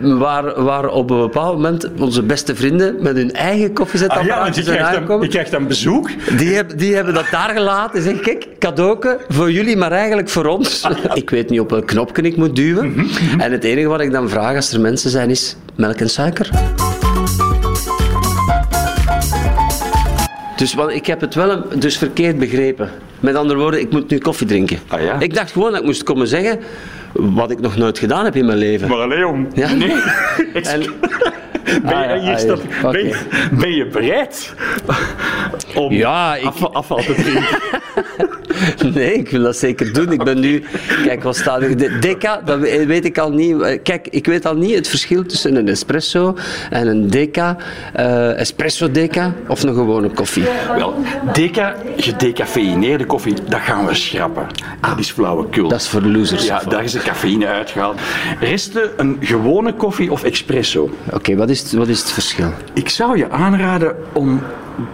waar, 0.01 0.63
waar 0.63 0.87
op 0.87 1.09
een 1.09 1.19
bepaald 1.19 1.55
moment 1.55 1.89
onze 1.99 2.23
beste 2.23 2.55
vrienden 2.55 2.95
met 2.99 3.15
hun 3.15 3.33
eigen 3.33 3.73
koffiezetapparaat 3.73 4.49
ah, 4.49 4.55
ja, 4.55 4.63
zijn 4.63 5.21
Je 5.21 5.27
krijgt 5.27 5.51
dan 5.51 5.67
bezoek. 5.67 6.09
Die, 6.37 6.55
heb, 6.55 6.77
die 6.77 6.95
hebben 6.95 7.13
dat 7.13 7.27
daar 7.31 7.49
gelaten. 7.49 8.01
Zeg, 8.01 8.19
kijk, 8.19 8.47
cadeauke 8.59 9.19
voor 9.29 9.51
jullie, 9.51 9.77
maar 9.77 9.91
eigenlijk 9.91 10.29
voor 10.29 10.45
ons. 10.45 10.87
ik 11.13 11.29
weet 11.29 11.49
niet 11.49 11.59
op 11.59 11.69
welk 11.69 11.87
knopje 11.87 12.21
ik 12.21 12.37
moet 12.37 12.55
duwen. 12.55 12.91
Mhm, 12.91 12.99
mhm. 12.99 13.39
En 13.39 13.51
het 13.51 13.63
enige 13.63 13.87
wat 13.87 14.01
ik 14.01 14.11
dan 14.11 14.29
vraag 14.29 14.55
als 14.55 14.73
er 14.73 14.79
mensen 14.79 15.09
zijn 15.09 15.29
is 15.29 15.55
melk 15.75 15.95
en 15.99 16.09
suiker. 16.09 16.49
Dus 20.55 20.73
want 20.73 20.91
ik 20.91 21.05
heb 21.05 21.21
het 21.21 21.35
wel 21.35 21.63
dus 21.75 21.97
verkeerd 21.97 22.39
begrepen. 22.39 22.89
Met 23.19 23.35
andere 23.35 23.59
woorden, 23.59 23.79
ik 23.79 23.91
moet 23.91 24.09
nu 24.09 24.17
koffie 24.17 24.47
drinken. 24.47 24.79
Ah, 24.87 25.01
ja? 25.01 25.19
Ik 25.19 25.33
dacht 25.33 25.51
gewoon 25.51 25.71
dat 25.71 25.79
ik 25.79 25.85
moest 25.85 26.03
komen 26.03 26.27
zeggen 26.27 26.59
wat 27.13 27.51
ik 27.51 27.59
nog 27.59 27.77
nooit 27.77 27.99
gedaan 27.99 28.25
heb 28.25 28.35
in 28.35 28.45
mijn 28.45 28.57
leven. 28.57 28.87
Maar 28.87 28.97
alleen 28.97 29.49
Ja? 29.53 29.73
Nee. 29.73 29.93
En, 30.53 30.83
ben, 31.63 31.99
je, 31.99 32.33
ah, 32.33 32.39
ja, 32.39 32.53
ah, 32.83 32.91
ben, 32.91 33.05
je, 33.05 33.17
ben, 33.51 33.75
je, 33.75 33.85
bereid 33.85 34.53
om 35.75 35.93
ja, 35.93 36.35
ik... 36.35 36.45
afval, 36.45 36.73
afval 36.73 36.97
te 36.97 37.13
drinken? 37.13 37.81
Nee, 38.93 39.13
ik 39.13 39.29
wil 39.29 39.43
dat 39.43 39.57
zeker 39.57 39.93
doen. 39.93 40.11
Ik 40.11 40.23
ben 40.23 40.39
nu... 40.39 40.63
Kijk, 41.05 41.23
wat 41.23 41.35
staat 41.35 41.61
er? 41.61 41.77
De 41.77 41.99
deca, 41.99 42.41
dat 42.45 42.59
weet 42.59 43.05
ik 43.05 43.17
al 43.17 43.31
niet. 43.31 43.79
Kijk, 43.83 44.07
ik 44.07 44.25
weet 44.25 44.45
al 44.45 44.55
niet 44.55 44.75
het 44.75 44.87
verschil 44.87 45.25
tussen 45.25 45.55
een 45.55 45.67
espresso 45.67 46.35
en 46.69 46.87
een 46.87 47.09
deca. 47.09 47.57
Uh, 47.99 48.39
espresso 48.39 48.91
deca 48.91 49.33
of 49.47 49.63
een 49.63 49.73
gewone 49.73 50.09
koffie. 50.09 50.43
Wel, 50.75 50.95
deca, 51.33 51.75
gedecafeïneerde 51.97 53.05
koffie, 53.05 53.33
dat 53.49 53.59
gaan 53.59 53.85
we 53.85 53.93
schrappen. 53.93 54.47
Dat 54.81 54.99
is 54.99 55.11
flauwekul. 55.11 55.67
Dat 55.67 55.79
is 55.79 55.87
voor 55.87 56.01
losers. 56.01 56.45
Ja, 56.45 56.61
daar 56.69 56.83
is 56.83 56.91
de 56.91 56.99
cafeïne 56.99 57.47
uitgehaald. 57.47 57.99
Resten 58.39 58.89
een 58.97 59.17
gewone 59.19 59.73
koffie 59.73 60.11
of 60.11 60.23
espresso? 60.23 60.89
Oké, 61.11 61.35
wat, 61.35 61.49
is, 61.49 61.52
wat 61.71 61.87
is 61.87 61.99
het 61.99 62.11
verschil? 62.11 62.51
Ik 62.73 62.89
zou 62.89 63.17
je 63.17 63.29
aanraden 63.29 63.95
om 64.13 64.41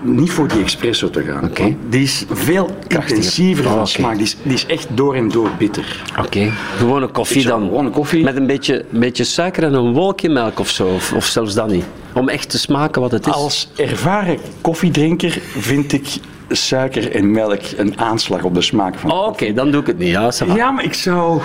niet 0.02 0.32
voor 0.32 0.48
die 0.48 0.64
espresso 0.64 1.10
te 1.10 1.24
gaan. 1.24 1.44
Okay. 1.44 1.78
Die 1.90 2.04
is 2.04 2.26
veel 2.30 2.70
intensiever 2.88 3.64
van 3.64 3.80
oh, 3.80 3.86
smaak. 3.86 4.14
Die 4.14 4.24
is, 4.24 4.38
die 4.44 4.54
is, 4.54 4.66
echt 4.66 4.88
door 4.94 5.16
en 5.16 5.30
door 5.30 5.50
bitter. 5.58 6.04
Oké. 6.20 6.52
Gewone 6.78 7.08
koffie 7.08 7.44
dan? 7.44 7.62
Gewone 7.62 7.90
koffie. 7.90 8.24
Met 8.24 8.36
een 8.36 8.48
beetje, 8.48 8.86
beetje 8.90 9.24
suiker 9.24 9.64
en 9.64 9.74
een 9.74 9.94
wolkje 9.94 10.30
melk 10.30 10.60
of 10.60 10.70
zo? 10.70 10.88
Of, 10.88 11.14
of 11.14 11.26
zelfs 11.26 11.54
dat 11.54 11.68
niet? 11.68 11.86
Om 12.14 12.30
echt 12.30 12.50
te 12.50 12.60
smaken 12.60 13.02
wat 13.02 13.12
het 13.12 13.28
is? 13.28 13.34
Als 13.34 13.70
ervaren 13.76 14.38
koffiedrinker 14.62 15.40
vind 15.58 15.94
ik 15.94 16.08
suiker 16.50 17.16
en 17.16 17.32
melk 17.32 17.62
een 17.78 18.00
aanslag 18.00 18.44
op 18.44 18.54
de 18.54 18.62
smaak 18.62 18.96
van 18.96 19.12
Oké, 19.12 19.54
dan 19.54 19.72
doe 19.72 19.82
ik 19.82 19.88
het 19.88 19.98
niet. 19.98 20.10
Ja, 20.10 20.32
ja 20.56 20.72
maar 20.72 20.84
ik 20.84 20.94
zou 20.94 21.42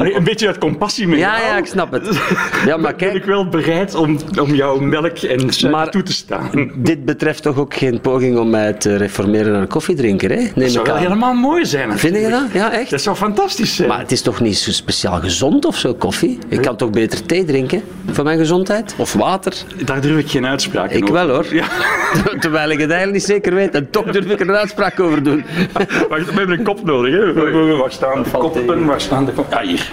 een 0.00 0.24
beetje 0.24 0.46
uit 0.46 0.58
compassie 0.58 1.08
met 1.08 1.18
Ja, 1.18 1.38
ja, 1.38 1.56
ik 1.56 1.66
snap 1.66 1.92
het. 1.92 2.08
Ja, 2.66 2.76
maar 2.76 2.94
ben 2.96 3.14
ik 3.14 3.24
wel 3.24 3.48
bereid 3.48 3.94
om, 3.94 4.18
om 4.40 4.54
jouw 4.54 4.78
melk 4.78 5.18
en 5.18 5.52
suiker 5.52 5.90
toe 5.90 6.02
te 6.02 6.12
staan. 6.12 6.70
dit 6.76 7.04
betreft 7.04 7.42
toch 7.42 7.58
ook 7.58 7.74
geen 7.74 8.00
poging 8.00 8.38
om 8.38 8.50
mij 8.50 8.72
te 8.72 8.96
reformeren 8.96 9.52
naar 9.52 9.60
een 9.60 9.68
koffiedrinker, 9.68 10.30
hè? 10.30 10.36
Neem 10.36 10.52
Dat 10.54 10.70
zou 10.70 10.86
wel 10.86 10.96
helemaal 10.96 11.34
mooi 11.34 11.66
zijn. 11.66 11.98
Vind 11.98 12.16
je 12.16 12.28
dat? 12.28 12.46
Ja, 12.52 12.72
echt? 12.72 12.90
Dat 12.90 13.00
zou 13.00 13.16
fantastisch 13.16 13.76
zijn. 13.76 13.88
Maar 13.88 13.98
het 13.98 14.12
is 14.12 14.22
toch 14.22 14.40
niet 14.40 14.58
zo 14.58 14.70
speciaal 14.70 15.20
gezond 15.20 15.64
of 15.64 15.76
zo, 15.76 15.94
koffie? 15.94 16.38
Ik 16.48 16.60
kan 16.60 16.76
toch 16.76 16.90
beter 16.90 17.26
thee 17.26 17.44
drinken 17.44 17.82
voor 18.14 18.24
mijn 18.24 18.38
gezondheid? 18.38 18.94
Of 18.96 19.12
water? 19.12 19.52
Daar 19.84 20.00
durf 20.00 20.18
ik 20.18 20.30
geen 20.30 20.46
uitspraak 20.46 20.90
Ik 20.90 21.02
over. 21.02 21.14
wel 21.14 21.28
hoor. 21.28 21.46
Ja. 21.54 21.64
Terwijl 22.40 22.68
ik 22.70 22.78
het 22.78 22.90
eigenlijk 22.90 23.12
niet 23.12 23.24
zeker 23.24 23.54
weet. 23.54 23.74
En 23.74 23.90
toch 23.90 24.04
durf 24.04 24.24
ik 24.24 24.40
er 24.40 24.48
een 24.48 24.54
uitspraak 24.56 25.00
over 25.00 25.22
doen. 25.22 25.44
Wacht, 26.08 26.24
we 26.24 26.32
hebben 26.34 26.58
een 26.58 26.64
kop 26.64 26.84
nodig. 26.84 27.12
Hè? 27.14 27.76
Waar 27.76 27.92
staan 27.92 28.22
de 28.22 28.30
koppen? 28.30 28.84
Waar 28.84 29.00
staan 29.00 29.24
de 29.24 29.32
koppen? 29.32 29.60
Hier. 29.60 29.90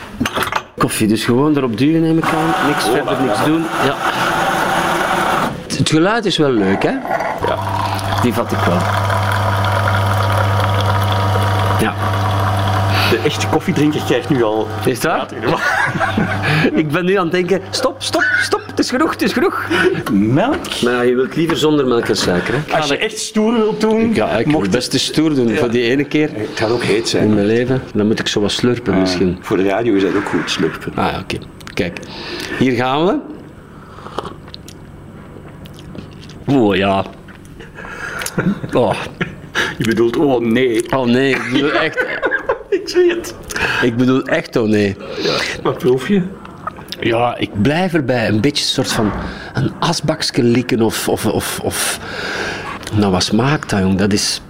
Koffie, 0.78 1.08
dus 1.08 1.24
gewoon 1.26 1.58
erop 1.58 1.78
duwen 1.78 2.02
neem 2.02 2.18
ik 2.18 2.24
aan. 2.24 2.68
Niks 2.68 2.84
verder, 2.84 3.18
niks 3.26 3.46
doen. 3.46 3.64
Ja. 3.86 3.96
Het- 5.68 5.78
Het 5.78 5.90
geluid 5.90 6.26
is 6.26 6.38
wel 6.38 6.52
leuk, 6.52 6.84
hè? 6.84 6.90
Ja. 7.48 7.58
Die 8.22 8.34
vat 8.34 8.52
ik 8.52 8.58
wel. 8.58 8.78
Ja. 11.80 11.94
De 13.12 13.18
echte 13.26 13.48
koffiedrinker 13.48 14.02
krijgt 14.06 14.30
nu 14.30 14.44
al... 14.44 14.68
Is 14.86 15.00
waar? 15.02 15.28
Ik 16.74 16.88
ben 16.92 17.06
nu 17.06 17.16
aan 17.16 17.24
het 17.24 17.32
denken, 17.32 17.62
stop, 17.70 17.96
stop, 18.02 18.24
stop, 18.42 18.62
het 18.68 18.80
is 18.80 18.90
genoeg, 18.90 19.12
het 19.12 19.22
is 19.22 19.34
genoeg. 19.34 19.68
Melk? 20.12 20.82
Maar 20.82 20.94
ja, 20.94 21.02
je 21.02 21.16
wilt 21.16 21.36
liever 21.36 21.58
zonder 21.58 21.88
melk 21.88 22.08
en 22.08 22.16
suiker, 22.18 22.54
hè? 22.54 22.78
Als 22.78 22.88
je 22.88 22.98
echt 22.98 23.18
stoer 23.20 23.54
wilt 23.54 23.82
doen, 23.82 24.14
Ja, 24.14 24.30
ik 24.30 24.46
mocht 24.46 24.64
het 24.64 24.72
best 24.72 25.00
stoer 25.00 25.36
doen 25.36 25.56
voor 25.56 25.72
die 25.72 25.84
ene 25.84 26.04
keer 26.04 26.30
Het 26.34 26.50
gaat 26.56 26.70
ook 26.72 26.84
heet 26.84 27.10
zijn. 27.10 27.24
in 27.24 27.34
mijn 27.34 27.46
leven. 27.46 27.82
Dan 27.94 28.08
moet 28.08 28.20
ik 28.20 28.28
zo 28.28 28.42
wat 28.42 28.52
slurpen 28.52 29.00
misschien. 29.00 29.38
Voor 29.42 29.58
de 29.58 29.64
radio 29.64 29.94
is 29.94 30.02
dat 30.02 30.16
ook 30.16 30.28
goed, 30.30 30.50
slurpen. 30.52 30.92
Ah 30.96 31.12
ja, 31.12 31.20
oké. 31.20 31.38
Kijk, 31.74 32.00
hier 32.60 32.72
gaan 32.76 33.06
we. 33.06 33.16
Oeh, 36.48 36.78
ja. 36.78 37.06
Oh, 38.74 38.94
Je 39.78 39.86
bedoelt, 39.86 40.18
oh 40.18 40.42
nee. 40.42 40.92
oh 40.96 41.06
nee, 41.06 41.30
ik 41.36 41.50
bedoel 41.52 41.72
echt, 41.72 42.06
Ik 42.82 42.90
zie 42.90 43.10
het. 43.10 43.36
ik 43.82 43.98
bedoel 43.98 44.24
echt 44.24 44.56
oh 44.56 44.68
nee. 44.68 44.96
Wat 45.64 45.78
proef 45.78 46.08
je? 46.08 46.22
Ja, 47.00 47.38
ik 47.38 47.62
blijf 47.62 47.94
erbij. 47.94 48.28
Een 48.28 48.42
beetje 48.42 48.64
een 48.64 48.70
soort 48.70 48.92
van 48.92 49.12
een 49.54 49.72
asbakje 49.80 50.44
likken 50.44 50.82
of, 50.82 51.10
of, 51.10 51.26
of, 51.26 51.60
of... 51.60 52.00
Nou, 52.94 53.12
wat 53.12 53.24
smaakt 53.24 53.70
dat, 53.70 53.80
jong? 53.80 53.98
Dat 53.98 54.14
is... 54.14 54.42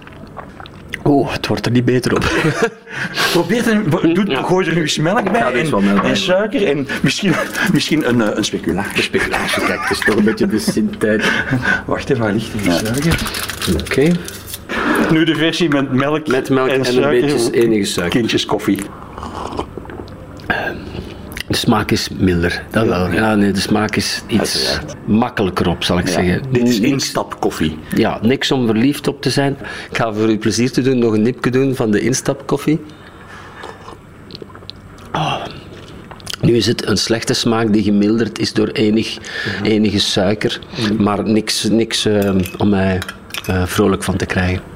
Oeh, 1.04 1.32
het 1.32 1.46
wordt 1.46 1.66
er 1.66 1.72
niet 1.72 1.84
beter 1.84 2.14
op. 2.14 2.24
Probeer 3.32 3.68
er, 3.68 4.14
doe, 4.14 4.26
Ja. 4.26 4.42
gooi 4.42 4.66
er 4.68 4.74
nu 4.74 4.80
eens 4.80 4.98
melk 4.98 5.32
bij 5.32 5.52
en, 5.52 5.84
melk 5.84 6.16
suiker 6.16 6.66
en 6.68 6.86
misschien, 7.02 7.34
misschien 7.72 8.08
een, 8.08 8.22
eh, 8.22 8.36
een 8.36 8.44
speculatie. 8.44 9.02
Speculatie, 9.02 9.62
kijk, 9.64 9.80
het 9.80 9.90
is 9.90 9.98
toch 9.98 10.16
een 10.16 10.24
beetje 10.24 10.46
de 10.46 10.58
sint-tijd. 10.58 11.30
Wacht 11.86 12.10
even, 12.10 12.22
waar 12.22 12.32
ligt 12.32 12.52
die 12.62 12.72
suiker? 12.72 13.18
Oké. 13.80 14.12
Nu 15.12 15.24
de 15.24 15.34
versie 15.34 15.68
met 15.68 15.92
melk, 15.92 16.26
Met 16.26 16.48
melk 16.48 16.68
en, 16.68 16.86
een 16.86 17.10
beetje 17.10 17.52
enige 17.52 17.84
suiker. 17.84 18.18
Kindjes 18.18 18.46
koffie. 18.46 18.78
De 21.48 21.56
smaak 21.56 21.90
is 21.90 22.08
milder, 22.08 22.64
dat 22.70 22.86
wel. 22.86 23.12
Ja, 23.12 23.34
nee, 23.34 23.50
de 23.50 23.60
smaak 23.60 23.96
is 23.96 24.22
iets 24.26 24.78
makkelijker 25.04 25.68
op, 25.68 25.84
zal 25.84 25.98
ik 25.98 26.08
zeggen. 26.08 26.42
Dit 26.50 26.68
is 26.68 26.80
instapkoffie. 26.80 27.78
Ja, 27.94 28.18
niks 28.22 28.50
om 28.50 28.66
verliefd 28.66 29.08
op 29.08 29.22
te 29.22 29.30
zijn. 29.30 29.56
Ik 29.90 29.96
ga 29.96 30.12
voor 30.12 30.30
u 30.30 30.38
plezier 30.38 30.72
te 30.72 30.82
doen 30.82 30.98
nog 30.98 31.12
een 31.12 31.22
nipje 31.22 31.50
doen 31.50 31.74
van 31.74 31.90
de 31.90 32.00
instapkoffie. 32.00 32.80
Ah. 35.10 35.44
Nu 36.40 36.56
is 36.56 36.66
het 36.66 36.86
een 36.86 36.96
slechte 36.96 37.34
smaak 37.34 37.72
die 37.72 37.82
gemilderd 37.82 38.38
is 38.38 38.52
door 38.52 38.68
enig, 38.68 39.18
enige 39.62 39.98
suiker, 39.98 40.60
maar 40.98 41.24
niks, 41.24 41.64
niks 41.64 42.04
eh, 42.04 42.34
om 42.58 42.68
mij 42.68 42.98
eh, 43.46 43.66
vrolijk 43.66 44.02
van 44.02 44.16
te 44.16 44.26
krijgen. 44.26 44.71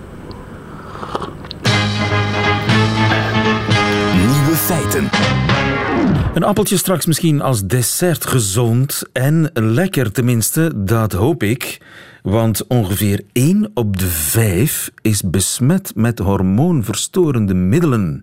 Een 6.34 6.44
appeltje 6.44 6.76
straks 6.76 7.06
misschien 7.06 7.40
als 7.42 7.66
dessert 7.66 8.26
gezond 8.26 9.02
en 9.12 9.50
lekker 9.52 10.12
tenminste, 10.12 10.72
dat 10.84 11.12
hoop 11.12 11.42
ik. 11.42 11.80
Want 12.22 12.66
ongeveer 12.66 13.22
1 13.32 13.70
op 13.74 13.98
de 13.98 14.06
5 14.06 14.90
is 15.02 15.22
besmet 15.22 15.92
met 15.94 16.18
hormoonverstorende 16.18 17.54
middelen. 17.54 18.20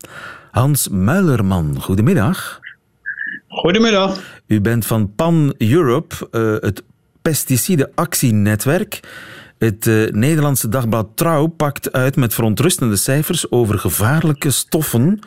Hans 0.52 0.88
Muilerman, 0.88 1.82
goedemiddag. 1.82 2.60
Goedemiddag. 3.48 4.20
U 4.48 4.62
bent 4.62 4.86
van 4.86 5.16
Pan 5.16 5.56
Europe, 5.58 6.16
eh, 6.32 6.56
het 6.70 6.84
pesticidenactienetwerk. 7.22 9.00
Het 9.58 9.88
eh, 9.88 10.12
Nederlandse 10.12 10.70
dagblad 10.70 11.08
Trouw 11.16 11.48
pakt 11.48 11.92
uit 11.92 12.16
met 12.16 12.34
verontrustende 12.34 12.96
cijfers 12.96 13.52
over 13.52 13.80
gevaarlijke 13.80 14.52
stoffen 14.52 15.20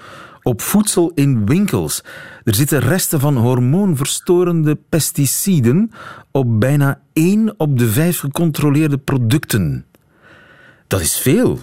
op 0.46 0.60
voedsel 0.60 1.12
in 1.14 1.46
winkels. 1.46 2.02
Er 2.44 2.54
zitten 2.54 2.80
resten 2.80 3.20
van 3.20 3.36
hormoonverstorende 3.36 4.78
pesticiden 4.88 5.90
op 6.30 6.60
bijna 6.60 7.00
1 7.12 7.54
op 7.56 7.78
de 7.78 7.86
5 7.88 8.18
gecontroleerde 8.18 8.98
producten. 8.98 9.86
Dat 10.86 11.00
is 11.00 11.18
veel. 11.18 11.58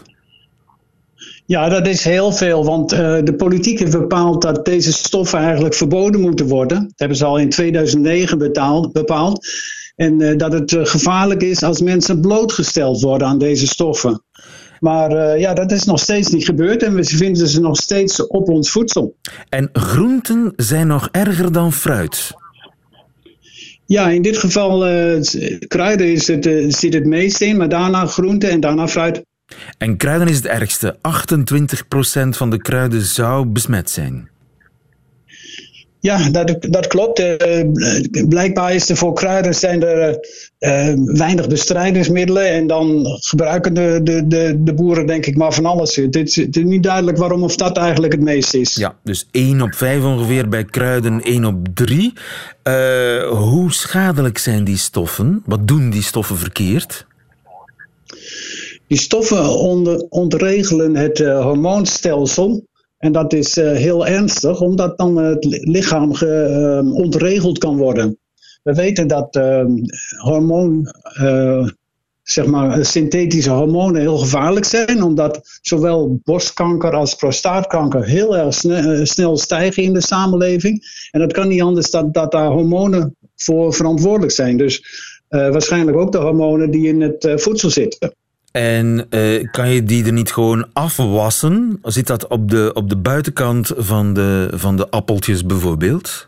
Ja, 1.45 1.69
dat 1.69 1.87
is 1.87 2.03
heel 2.03 2.31
veel, 2.31 2.65
want 2.65 2.91
eh, 2.91 2.99
de 3.23 3.33
politiek 3.37 3.79
heeft 3.79 3.91
bepaald 3.91 4.41
dat 4.41 4.65
deze 4.65 4.93
stoffen 4.93 5.39
eigenlijk 5.39 5.73
verboden 5.73 6.21
moeten 6.21 6.47
worden. 6.47 6.81
Dat 6.81 6.93
hebben 6.95 7.17
ze 7.17 7.25
al 7.25 7.37
in 7.37 7.49
2009 7.49 8.37
betaald, 8.37 8.91
bepaald. 8.91 9.47
En 9.95 10.21
eh, 10.21 10.37
dat 10.37 10.53
het 10.53 10.73
eh, 10.73 10.85
gevaarlijk 10.85 11.41
is 11.41 11.63
als 11.63 11.81
mensen 11.81 12.21
blootgesteld 12.21 13.01
worden 13.01 13.27
aan 13.27 13.37
deze 13.37 13.67
stoffen. 13.67 14.23
Maar 14.83 15.11
eh, 15.11 15.39
ja, 15.39 15.53
dat 15.53 15.71
is 15.71 15.83
nog 15.83 15.99
steeds 15.99 16.29
niet 16.29 16.45
gebeurd 16.45 16.83
en 16.83 16.95
we 16.95 17.03
vinden 17.03 17.47
ze 17.47 17.61
nog 17.61 17.77
steeds 17.77 18.27
op 18.27 18.49
ons 18.49 18.71
voedsel. 18.71 19.15
En 19.49 19.69
groenten 19.73 20.53
zijn 20.55 20.87
nog 20.87 21.09
erger 21.11 21.51
dan 21.51 21.73
fruit. 21.73 22.31
Ja, 23.85 24.09
in 24.09 24.21
dit 24.21 24.37
geval 24.37 24.85
eh, 24.85 25.21
kruiden 25.67 26.11
is 26.11 26.27
het, 26.27 26.45
eh, 26.45 26.65
zit 26.67 26.93
het 26.93 27.05
meest 27.05 27.41
in, 27.41 27.57
maar 27.57 27.69
daarna 27.69 28.05
groenten 28.05 28.49
en 28.49 28.59
daarna 28.59 28.87
fruit. 28.87 29.25
En 29.77 29.97
kruiden 29.97 30.27
is 30.27 30.35
het 30.35 30.45
ergste. 30.45 30.97
28% 31.01 32.37
van 32.37 32.49
de 32.49 32.61
kruiden 32.61 33.01
zou 33.01 33.45
besmet 33.45 33.89
zijn. 33.89 34.29
Ja, 36.03 36.29
dat, 36.29 36.57
dat 36.59 36.87
klopt. 36.87 37.19
Eh, 37.19 37.63
blijkbaar 38.27 38.73
is 38.73 38.89
er 38.89 38.97
voor 38.97 39.13
kruiden 39.13 39.55
zijn 39.55 39.83
er 39.83 39.99
eh, 39.99 40.89
eh, 40.89 40.97
weinig 41.05 41.47
bestrijdingsmiddelen. 41.47 42.49
En 42.49 42.67
dan 42.67 43.05
gebruiken 43.19 43.73
de, 43.73 43.99
de, 44.03 44.27
de, 44.27 44.63
de 44.63 44.73
boeren 44.73 45.07
denk 45.07 45.25
ik 45.25 45.37
maar 45.37 45.53
van 45.53 45.65
alles. 45.65 45.95
Het 45.95 46.15
is, 46.15 46.35
het 46.35 46.55
is 46.55 46.63
niet 46.63 46.83
duidelijk 46.83 47.17
waarom 47.17 47.43
of 47.43 47.55
dat 47.55 47.77
eigenlijk 47.77 48.13
het 48.13 48.21
meest 48.21 48.53
is. 48.53 48.75
Ja, 48.75 48.95
dus 49.03 49.27
1 49.31 49.61
op 49.61 49.73
5 49.75 50.03
ongeveer 50.03 50.49
bij 50.49 50.63
kruiden, 50.63 51.21
1 51.21 51.45
op 51.45 51.67
3. 51.73 52.13
Eh, 52.63 52.73
hoe 53.29 53.73
schadelijk 53.73 54.37
zijn 54.37 54.63
die 54.63 54.77
stoffen? 54.77 55.43
Wat 55.45 55.67
doen 55.67 55.89
die 55.89 56.03
stoffen 56.03 56.37
verkeerd? 56.37 57.05
Die 58.87 58.99
stoffen 58.99 59.49
onder, 59.49 60.05
ontregelen 60.09 60.95
het 60.95 61.17
hormoonstelsel. 61.19 62.63
En 63.03 63.11
dat 63.11 63.33
is 63.33 63.57
eh, 63.57 63.71
heel 63.71 64.07
ernstig, 64.07 64.61
omdat 64.61 64.97
dan 64.97 65.15
het 65.17 65.45
li- 65.45 65.71
lichaam 65.71 66.13
ge, 66.13 66.27
eh, 66.27 66.93
ontregeld 66.93 67.57
kan 67.57 67.77
worden. 67.77 68.17
We 68.63 68.73
weten 68.73 69.07
dat 69.07 69.35
eh, 69.35 69.65
hormoon, 70.17 70.87
eh, 71.13 71.67
zeg 72.21 72.45
maar, 72.45 72.85
synthetische 72.85 73.49
hormonen 73.49 74.01
heel 74.01 74.17
gevaarlijk 74.17 74.65
zijn, 74.65 75.03
omdat 75.03 75.59
zowel 75.61 76.19
borstkanker 76.23 76.91
als 76.93 77.15
prostaatkanker 77.15 78.05
heel 78.05 78.37
erg 78.37 78.63
eh, 78.63 78.99
snel 79.03 79.37
stijgen 79.37 79.83
in 79.83 79.93
de 79.93 80.01
samenleving. 80.01 81.07
En 81.11 81.19
dat 81.19 81.33
kan 81.33 81.47
niet 81.47 81.61
anders 81.61 81.91
dan 81.91 82.11
dat 82.11 82.31
daar 82.31 82.51
hormonen 82.51 83.15
voor 83.35 83.73
verantwoordelijk 83.73 84.31
zijn. 84.31 84.57
Dus 84.57 84.83
waarschijnlijk 85.27 85.97
ook 85.97 86.11
de 86.11 86.17
hormonen 86.17 86.71
die 86.71 86.87
in 86.87 87.01
het 87.01 87.31
voedsel 87.35 87.69
zitten. 87.69 88.13
En 88.53 89.05
eh, 89.09 89.47
kan 89.51 89.69
je 89.69 89.83
die 89.83 90.05
er 90.05 90.13
niet 90.13 90.31
gewoon 90.33 90.67
afwassen? 90.73 91.79
Zit 91.83 92.07
dat 92.07 92.27
op 92.27 92.49
de, 92.49 92.71
op 92.73 92.89
de 92.89 92.97
buitenkant 92.97 93.71
van 93.77 94.13
de, 94.13 94.49
van 94.53 94.77
de 94.77 94.89
appeltjes 94.89 95.45
bijvoorbeeld? 95.45 96.27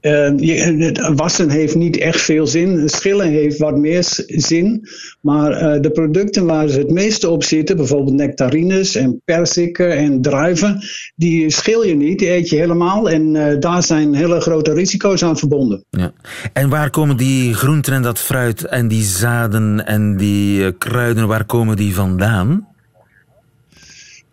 Het 0.00 1.12
wassen 1.14 1.50
heeft 1.50 1.74
niet 1.74 1.96
echt 1.96 2.20
veel 2.20 2.46
zin. 2.46 2.88
Schillen 2.88 3.28
heeft 3.28 3.58
wat 3.58 3.76
meer 3.76 4.04
zin. 4.26 4.88
Maar 5.20 5.52
eh, 5.52 5.80
de 5.80 5.90
producten 5.90 6.46
waar 6.46 6.68
ze 6.68 6.78
het 6.78 6.90
meeste 6.90 7.28
op 7.28 7.44
zitten, 7.44 7.76
bijvoorbeeld 7.76 8.16
nectarines 8.16 8.94
en 8.94 9.22
perziken 9.24 9.96
en 9.96 10.22
druiven, 10.22 10.80
die 11.14 11.50
schil 11.50 11.84
je 11.84 11.94
niet, 11.94 12.18
die 12.18 12.30
eet 12.30 12.48
je 12.48 12.56
helemaal. 12.56 13.10
En 13.10 13.36
eh, 13.36 13.58
daar 13.58 13.82
zijn 13.82 14.14
hele 14.14 14.40
grote 14.40 14.72
risico's 14.72 15.22
aan 15.22 15.38
verbonden. 15.38 15.84
Ja. 15.90 16.12
En 16.52 16.68
waar 16.68 16.90
komen 16.90 17.16
die 17.16 17.54
groenten 17.54 17.92
en 17.92 18.02
dat 18.02 18.18
fruit 18.18 18.64
en 18.64 18.88
die 18.88 19.02
zaden 19.02 19.86
en 19.86 20.16
die 20.16 20.64
eh, 20.64 20.72
kruiden, 20.78 21.26
waar 21.26 21.44
komen 21.44 21.76
die 21.76 21.94
vandaan? 21.94 22.68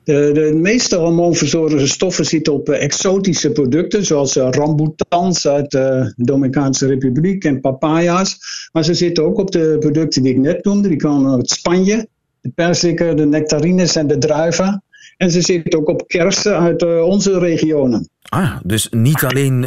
De, 0.08 0.32
de 0.34 0.54
meeste 0.56 0.96
hormoonverzorgende 0.96 1.88
stoffen 1.88 2.26
zitten 2.26 2.54
op 2.54 2.70
exotische 2.70 3.52
producten, 3.52 4.06
zoals 4.06 4.36
rambutans 4.36 5.48
uit 5.48 5.72
de 5.72 6.14
Dominicaanse 6.16 6.88
Republiek 6.88 7.44
en 7.44 7.60
papaya's. 7.60 8.38
Maar 8.72 8.84
ze 8.84 8.94
zitten 8.94 9.26
ook 9.26 9.38
op 9.38 9.52
de 9.52 9.78
producten 9.80 10.24
die 10.24 10.34
ik 10.34 10.40
net 10.40 10.64
noemde, 10.64 10.88
die 10.88 10.98
komen 10.98 11.32
uit 11.32 11.50
Spanje. 11.50 12.08
De 12.42 12.50
perziken, 12.56 13.18
de 13.18 13.26
nectarines 13.26 13.96
en 13.96 14.08
de 14.08 14.18
druiven. 14.18 14.84
En 15.18 15.32
ze 15.32 15.42
zitten 15.42 15.80
ook 15.80 15.90
op 15.90 16.08
kersen 16.08 16.60
uit 16.60 17.02
onze 17.02 17.40
regionen. 17.40 18.10
Ah, 18.22 18.56
dus 18.64 18.88
niet 18.92 19.24
alleen 19.24 19.64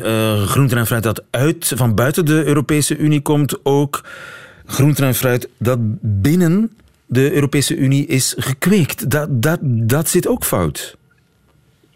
groenten 0.47 0.79
en 0.79 0.87
fruit 0.87 1.03
dat 1.03 1.23
uit, 1.31 1.73
van 1.77 1.95
buiten 1.95 2.25
de 2.25 2.45
Europese 2.45 2.97
Unie 2.97 3.23
komt, 3.23 3.65
ook 3.65 4.05
groenten 4.65 5.05
en 5.05 5.15
fruit 5.15 5.49
dat 5.59 5.79
binnen 6.01 6.71
de 7.11 7.33
Europese 7.33 7.77
Unie 7.77 8.07
is 8.07 8.35
gekweekt. 8.39 9.11
Dat, 9.11 9.43
dat, 9.43 9.59
dat 9.63 10.09
zit 10.09 10.27
ook 10.27 10.45
fout. 10.45 10.99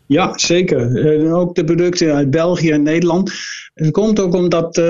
Ja, 0.06 0.38
zeker. 0.38 0.90
Uh, 0.90 1.36
ook 1.36 1.54
de 1.54 1.64
producten 1.64 2.14
uit 2.14 2.30
België 2.30 2.70
en 2.70 2.82
Nederland. 2.82 3.32
Het 3.74 3.90
komt 3.90 4.20
ook 4.20 4.34
omdat 4.34 4.76
uh, 4.76 4.84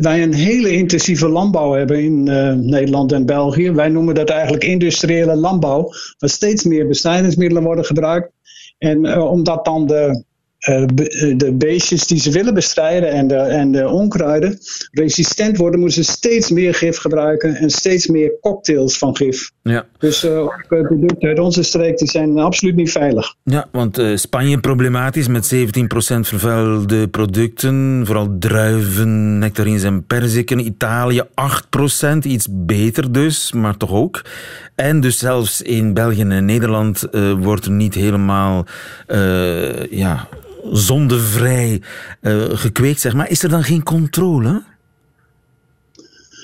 wij 0.00 0.22
een 0.22 0.34
hele 0.34 0.70
intensieve 0.70 1.28
landbouw 1.28 1.72
hebben 1.72 2.02
in 2.02 2.22
Nederland 2.68 3.12
en 3.12 3.26
België. 3.26 3.70
Wij 3.70 3.88
noemen 3.88 4.14
dat 4.14 4.30
eigenlijk 4.30 4.64
industriële 4.64 5.36
landbouw, 5.36 5.88
waar 6.18 6.30
steeds 6.30 6.64
meer 6.64 6.86
bestrijdingsmiddelen 6.86 7.62
worden 7.62 7.84
gebruikt. 7.84 8.30
En 8.78 9.20
omdat 9.20 9.64
dan 9.64 9.86
de 9.86 9.94
eh, 9.94 10.10
eh, 10.10 10.16
de 10.58 11.54
beestjes 11.54 12.06
die 12.06 12.20
ze 12.20 12.30
willen 12.30 12.54
bestrijden 12.54 13.10
en 13.10 13.26
de, 13.26 13.36
en 13.36 13.72
de 13.72 13.88
onkruiden 13.88 14.58
resistent 14.90 15.56
worden, 15.56 15.80
moeten 15.80 16.04
ze 16.04 16.12
steeds 16.12 16.50
meer 16.50 16.74
gif 16.74 16.96
gebruiken 16.96 17.54
en 17.54 17.70
steeds 17.70 18.06
meer 18.06 18.32
cocktails 18.40 18.98
van 18.98 19.16
gif. 19.16 19.50
Ja. 19.62 19.86
Dus 19.98 20.24
uh, 20.24 20.38
ook 20.38 20.64
producten 20.68 21.28
uit 21.28 21.38
onze 21.38 21.62
streek 21.62 21.98
die 21.98 22.08
zijn 22.08 22.38
absoluut 22.38 22.74
niet 22.74 22.90
veilig. 22.90 23.34
Ja, 23.42 23.68
want 23.72 23.98
uh, 23.98 24.16
Spanje 24.16 24.58
problematisch 24.58 25.28
met 25.28 25.54
17% 25.54 25.58
vervuilde 26.20 27.08
producten, 27.08 28.02
vooral 28.04 28.36
druiven, 28.38 29.38
nectarines 29.38 29.82
en 29.82 30.06
perziken. 30.06 30.66
Italië 30.66 31.22
8%, 31.22 32.18
iets 32.22 32.48
beter 32.50 33.12
dus, 33.12 33.52
maar 33.52 33.76
toch 33.76 33.92
ook. 33.92 34.22
En 34.74 35.00
dus 35.00 35.18
zelfs 35.18 35.62
in 35.62 35.94
België 35.94 36.20
en 36.20 36.44
Nederland 36.44 37.08
uh, 37.12 37.32
wordt 37.32 37.64
er 37.64 37.70
niet 37.70 37.94
helemaal 37.94 38.66
ja, 39.90 40.28
zondevrij 40.72 41.82
uh, 42.20 42.44
gekweekt, 42.48 43.00
zeg 43.00 43.14
maar. 43.14 43.30
Is 43.30 43.42
er 43.42 43.48
dan 43.48 43.62
geen 43.62 43.82
controle? 43.82 44.62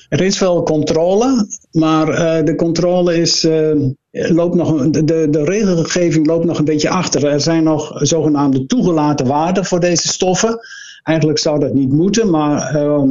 Er 0.09 0.21
is 0.21 0.39
wel 0.39 0.63
controle, 0.63 1.47
maar 1.71 2.09
uh, 2.09 2.45
de 2.45 2.55
controle 2.55 3.17
is, 3.17 3.45
uh, 3.45 3.77
loopt 4.11 4.55
nog, 4.55 4.91
de, 4.91 5.29
de 5.31 5.45
regelgeving 5.45 6.27
loopt 6.27 6.45
nog 6.45 6.59
een 6.59 6.65
beetje 6.65 6.89
achter. 6.89 7.27
Er 7.27 7.41
zijn 7.41 7.63
nog 7.63 7.93
zogenaamde 7.95 8.67
toegelaten 8.67 9.27
waarden 9.27 9.65
voor 9.65 9.81
deze 9.81 10.09
stoffen. 10.09 10.59
Eigenlijk 11.03 11.39
zou 11.39 11.59
dat 11.59 11.75
niet 11.75 11.93
moeten, 11.93 12.31
maar 12.31 12.77
uh, 12.77 13.03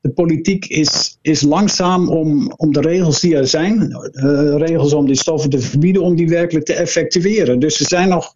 de 0.00 0.10
politiek 0.10 0.66
is, 0.66 1.18
is 1.22 1.42
langzaam 1.42 2.08
om, 2.08 2.52
om 2.56 2.72
de 2.72 2.80
regels 2.80 3.20
die 3.20 3.36
er 3.36 3.46
zijn, 3.46 3.96
regels 4.56 4.92
om 4.92 5.06
die 5.06 5.16
stoffen 5.16 5.50
te 5.50 5.60
verbieden, 5.60 6.02
om 6.02 6.16
die 6.16 6.28
werkelijk 6.28 6.66
te 6.66 6.74
effectueren. 6.74 7.58
Dus 7.58 7.80
er 7.80 7.86
zijn 7.86 8.08
nog 8.08 8.34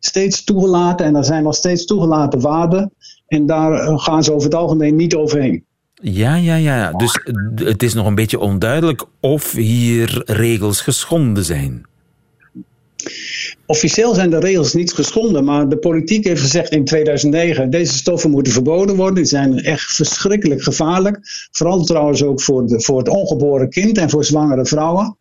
steeds 0.00 0.44
toegelaten 0.44 1.06
en 1.06 1.16
er 1.16 1.24
zijn 1.24 1.42
nog 1.42 1.54
steeds 1.54 1.84
toegelaten 1.84 2.40
waarden. 2.40 2.92
En 3.26 3.46
daar 3.46 3.72
eh, 3.72 3.98
gaan 3.98 4.24
ze 4.24 4.32
over 4.32 4.44
het 4.44 4.54
algemeen 4.54 4.96
niet 4.96 5.14
overheen. 5.14 5.64
Ja, 6.02 6.34
ja, 6.34 6.54
ja. 6.54 6.92
Dus 6.92 7.20
het 7.54 7.82
is 7.82 7.94
nog 7.94 8.06
een 8.06 8.14
beetje 8.14 8.38
onduidelijk 8.38 9.04
of 9.20 9.52
hier 9.52 10.22
regels 10.24 10.80
geschonden 10.80 11.44
zijn. 11.44 11.88
Officieel 13.66 14.14
zijn 14.14 14.30
de 14.30 14.38
regels 14.38 14.74
niet 14.74 14.92
geschonden, 14.92 15.44
maar 15.44 15.68
de 15.68 15.76
politiek 15.76 16.24
heeft 16.24 16.40
gezegd 16.40 16.72
in 16.72 16.84
2009: 16.84 17.70
deze 17.70 17.92
stoffen 17.92 18.30
moeten 18.30 18.52
verboden 18.52 18.96
worden. 18.96 19.14
Die 19.14 19.24
zijn 19.24 19.62
echt 19.62 19.94
verschrikkelijk 19.94 20.62
gevaarlijk. 20.62 21.18
Vooral 21.50 21.84
trouwens 21.84 22.22
ook 22.22 22.40
voor, 22.40 22.66
de, 22.66 22.80
voor 22.80 22.98
het 22.98 23.08
ongeboren 23.08 23.70
kind 23.70 23.98
en 23.98 24.10
voor 24.10 24.24
zwangere 24.24 24.66
vrouwen. 24.66 25.16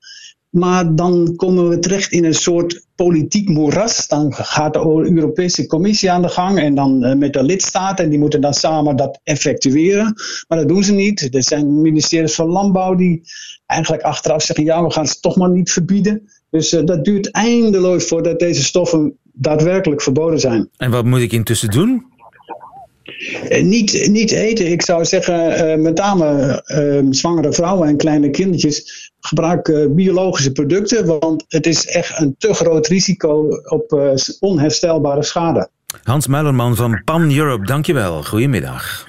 Maar 0.50 0.96
dan 0.96 1.34
komen 1.36 1.70
we 1.70 1.80
terecht 1.80 2.12
in 2.12 2.26
een 2.26 2.34
soort 2.34 2.86
politiek 2.96 3.50
moeras. 3.50 4.08
Dan 4.08 4.34
gaat 4.34 4.74
de 4.74 4.80
Europese 5.16 5.68
Commissie 5.68 6.12
aan 6.12 6.22
de 6.22 6.30
gang 6.30 6.60
en 6.60 6.76
dan 6.76 7.04
eh, 7.04 7.16
met 7.16 7.34
de 7.34 7.44
lidstaten. 7.44 8.04
En 8.04 8.10
die 8.10 8.20
moeten 8.20 8.42
dan 8.42 8.54
samen 8.54 8.96
dat 8.96 9.20
effectueren. 9.24 10.14
Maar 10.48 10.58
dat 10.58 10.68
doen 10.68 10.84
ze 10.84 10.94
niet. 10.94 11.36
Er 11.36 11.44
zijn 11.44 11.82
ministeries 11.82 12.36
van 12.36 12.48
Landbouw 12.48 12.96
die 12.96 13.22
eigenlijk 13.66 14.04
achteraf 14.04 14.44
zeggen: 14.44 14.66
ja, 14.66 14.84
we 14.84 14.92
gaan 14.92 15.08
ze 15.08 15.20
toch 15.20 15.36
maar 15.36 15.50
niet 15.50 15.72
verbieden. 15.72 16.30
Dus 16.50 16.74
uh, 16.74 16.86
dat 16.86 17.06
duurt 17.06 17.32
eindeloos 17.32 18.08
voordat 18.08 18.40
deze 18.40 18.64
stoffen 18.64 19.18
daadwerkelijk 19.34 20.02
verboden 20.02 20.40
zijn. 20.40 20.70
En 20.78 20.92
wat 20.92 21.06
moet 21.06 21.20
ik 21.20 21.32
intussen 21.32 21.70
doen? 21.70 22.06
Uh, 23.50 23.64
niet, 23.64 24.08
niet 24.12 24.32
eten. 24.32 24.72
Ik 24.72 24.82
zou 24.82 25.06
zeggen, 25.06 25.70
uh, 25.70 25.84
met 25.84 25.98
name 25.98 26.62
zwangere 27.10 27.54
vrouwen 27.54 27.88
en 27.88 27.98
kleine 27.98 28.30
kindertjes 28.30 29.12
gebruik 29.20 29.68
uh, 29.68 29.86
biologische 29.90 30.52
producten, 30.52 31.06
want 31.06 31.46
het 31.48 31.66
is 31.66 31.88
echt 31.88 32.20
een 32.20 32.36
te 32.38 32.54
groot 32.54 32.88
risico 32.88 33.48
op 33.64 33.92
uh, 33.94 34.12
onherstelbare 34.40 35.24
schade. 35.24 35.70
Hans 36.04 36.28
Muilerman 36.28 36.76
van 36.76 37.02
Pan 37.04 37.36
Europe, 37.38 37.66
dankjewel. 37.66 38.24
Goedemiddag. 38.24 39.06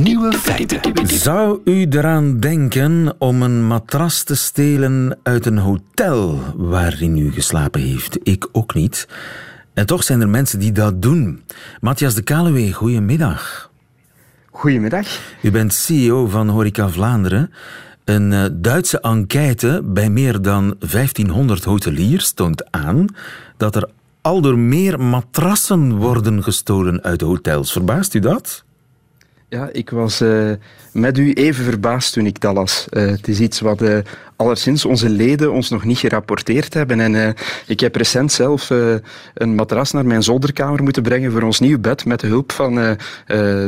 Nieuwe 0.00 0.32
feiten. 0.32 0.80
Zou 1.06 1.60
u 1.64 1.86
eraan 1.90 2.40
denken 2.40 3.14
om 3.18 3.42
een 3.42 3.66
matras 3.66 4.22
te 4.22 4.36
stelen 4.36 5.18
uit 5.22 5.46
een 5.46 5.58
hotel 5.58 6.38
waarin 6.56 7.16
u 7.16 7.32
geslapen 7.32 7.80
heeft? 7.80 8.18
Ik 8.22 8.48
ook 8.52 8.74
niet. 8.74 9.06
En 9.76 9.86
toch 9.86 10.04
zijn 10.04 10.20
er 10.20 10.28
mensen 10.28 10.58
die 10.58 10.72
dat 10.72 11.02
doen. 11.02 11.42
Matthias 11.80 12.14
de 12.14 12.22
Kaluwe, 12.22 12.72
goedemiddag. 12.72 13.70
Goedemiddag. 14.50 15.06
U 15.42 15.50
bent 15.50 15.74
CEO 15.74 16.26
van 16.26 16.48
Horeca 16.48 16.88
Vlaanderen. 16.88 17.52
Een 18.04 18.32
eh, 18.32 18.44
Duitse 18.52 19.00
enquête 19.00 19.82
bij 19.84 20.10
meer 20.10 20.42
dan 20.42 20.76
1500 20.78 21.64
hoteliers 21.64 22.32
toont 22.32 22.70
aan 22.70 23.06
dat 23.56 23.76
er 23.76 23.88
al 24.20 24.40
door 24.40 24.58
meer 24.58 25.00
matrassen 25.00 25.96
worden 25.96 26.42
gestolen 26.42 27.02
uit 27.02 27.20
hotels. 27.20 27.72
Verbaast 27.72 28.14
u 28.14 28.18
dat? 28.18 28.64
Ja, 29.48 29.68
ik 29.72 29.90
was 29.90 30.20
uh, 30.20 30.50
met 30.92 31.18
u 31.18 31.32
even 31.32 31.64
verbaasd 31.64 32.12
toen 32.12 32.26
ik 32.26 32.40
dat 32.40 32.54
las. 32.54 32.86
Uh, 32.90 33.06
het 33.06 33.28
is 33.28 33.40
iets 33.40 33.60
wat 33.60 33.82
uh, 33.82 33.98
alleszins 34.36 34.84
onze 34.84 35.08
leden 35.08 35.52
ons 35.52 35.70
nog 35.70 35.84
niet 35.84 35.98
gerapporteerd 35.98 36.74
hebben. 36.74 37.00
En 37.00 37.34
ik 37.66 37.80
heb 37.80 37.96
recent 37.96 38.32
zelf 38.32 38.70
een 39.34 39.54
matras 39.54 39.92
naar 39.92 40.06
mijn 40.06 40.22
zolderkamer 40.22 40.82
moeten 40.82 41.02
brengen 41.02 41.32
voor 41.32 41.42
ons 41.42 41.60
nieuw 41.60 41.78
bed 41.78 42.04
met 42.04 42.20
de 42.20 42.26
hulp 42.26 42.52
van 42.52 42.74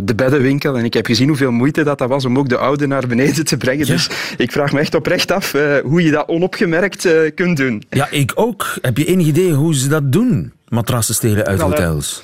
de 0.04 0.12
beddenwinkel. 0.16 0.78
En 0.78 0.84
ik 0.84 0.94
heb 0.94 1.06
gezien 1.06 1.28
hoeveel 1.28 1.50
moeite 1.50 1.82
dat, 1.82 1.98
dat 1.98 2.08
was 2.08 2.24
om 2.24 2.38
ook 2.38 2.48
de 2.48 2.56
oude 2.56 2.86
naar 2.86 3.06
beneden 3.06 3.44
te 3.44 3.56
brengen. 3.56 3.86
Dus 3.86 4.10
ik 4.36 4.52
vraag 4.52 4.72
me 4.72 4.80
echt 4.80 4.94
oprecht 4.94 5.30
af 5.30 5.52
hoe 5.82 6.02
je 6.02 6.10
dat 6.10 6.28
onopgemerkt 6.28 7.08
kunt 7.34 7.56
doen. 7.56 7.82
Ja, 7.90 8.08
ik 8.10 8.32
ook. 8.34 8.74
Heb 8.80 8.96
je 8.96 9.04
enig 9.04 9.26
idee 9.26 9.52
hoe 9.52 9.74
ze 9.74 9.88
dat 9.88 10.12
doen? 10.12 10.52
Matrassen 10.68 11.14
stelen 11.14 11.46
uit 11.46 11.60
hotels? 11.60 12.22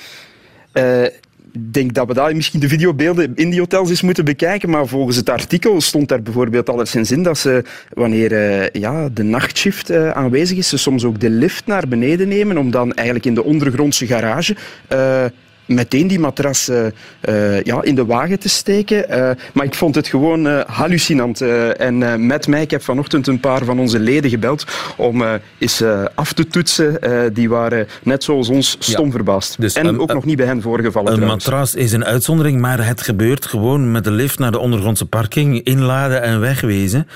Denk 1.59 1.95
dat 1.95 2.07
we 2.07 2.15
daar 2.15 2.37
misschien 2.37 2.61
de 2.61 2.69
videobeelden 2.69 3.33
in 3.35 3.51
die 3.51 3.59
hotels 3.59 3.91
eens 3.91 4.03
moeten 4.03 4.25
bekijken. 4.25 4.71
Maar 4.71 4.87
volgens 4.87 5.17
het 5.17 5.31
artikel 5.31 5.81
stond 5.81 6.09
daar 6.09 6.23
bijvoorbeeld 6.23 6.71
alleszins 6.71 7.11
in 7.11 7.23
dat 7.23 7.39
ze, 7.39 7.65
wanneer 7.93 8.33
uh, 8.33 8.69
ja, 8.69 9.09
de 9.09 9.23
nachtshift 9.23 9.91
uh, 9.91 10.11
aanwezig 10.11 10.59
is, 10.59 10.69
ze 10.69 10.77
soms 10.77 11.05
ook 11.05 11.21
de 11.21 11.31
lift 11.31 11.67
naar 11.67 11.89
beneden 11.89 12.29
nemen 12.29 12.59
om 12.59 12.71
dan 12.71 12.93
eigenlijk 12.93 13.27
in 13.27 13.35
de 13.35 13.45
ondergrondse 13.45 14.07
garage 14.07 14.57
uh, 14.93 15.25
meteen 15.67 16.07
die 16.07 16.19
matras 16.19 16.69
uh, 16.69 16.87
uh, 17.29 17.63
ja, 17.63 17.83
in 17.83 17.95
de 17.95 18.05
wagen 18.05 18.39
te 18.39 18.49
steken. 18.49 19.05
Uh, 19.11 19.31
maar 19.53 19.65
ik 19.65 19.75
vond 19.75 19.95
het 19.95 20.07
gewoon 20.07 20.47
hallucinant. 20.67 21.41
en 21.41 22.27
met 22.27 22.47
mij, 22.47 22.63
ik 22.63 22.71
heb 22.71 22.83
vanochtend 22.83 23.27
een 23.27 23.41
paar 23.41 23.65
van 23.65 23.79
onze 23.79 23.99
leden 23.99 24.31
gebeld 24.31 24.65
om 24.97 25.25
eens 25.59 25.83
af 26.15 26.33
te 26.33 26.47
toetsen. 26.47 26.99
die 27.33 27.49
waren 27.49 27.87
net 28.03 28.25
zoals 28.25 28.49
ons 28.49 28.77
stom 28.79 29.11
verbaasd. 29.11 29.61
Dus 29.61 29.75
en 29.75 30.01
ook 30.01 30.13
nog 30.13 30.25
niet 30.25 30.37
bij 30.37 30.47
hen 30.47 30.63
voorgevallen 30.63 31.13
Een 31.13 31.17
trouwens. 31.19 31.45
matras 31.45 31.75
is 31.75 31.93
een 31.93 32.05
uitzondering, 32.05 32.61
maar 32.61 32.87
het 32.87 33.03
gebeurt 33.03 33.47
gewoon 33.47 33.93
met 33.93 34.05
de 34.05 34.11
lift 34.11 34.39
naar 34.39 34.53
de 34.53 34.59
ondergrondse 34.59 35.07
parking, 35.07 35.63
inladen 35.63 36.23
en 36.23 36.41
wegwezen. 36.41 37.09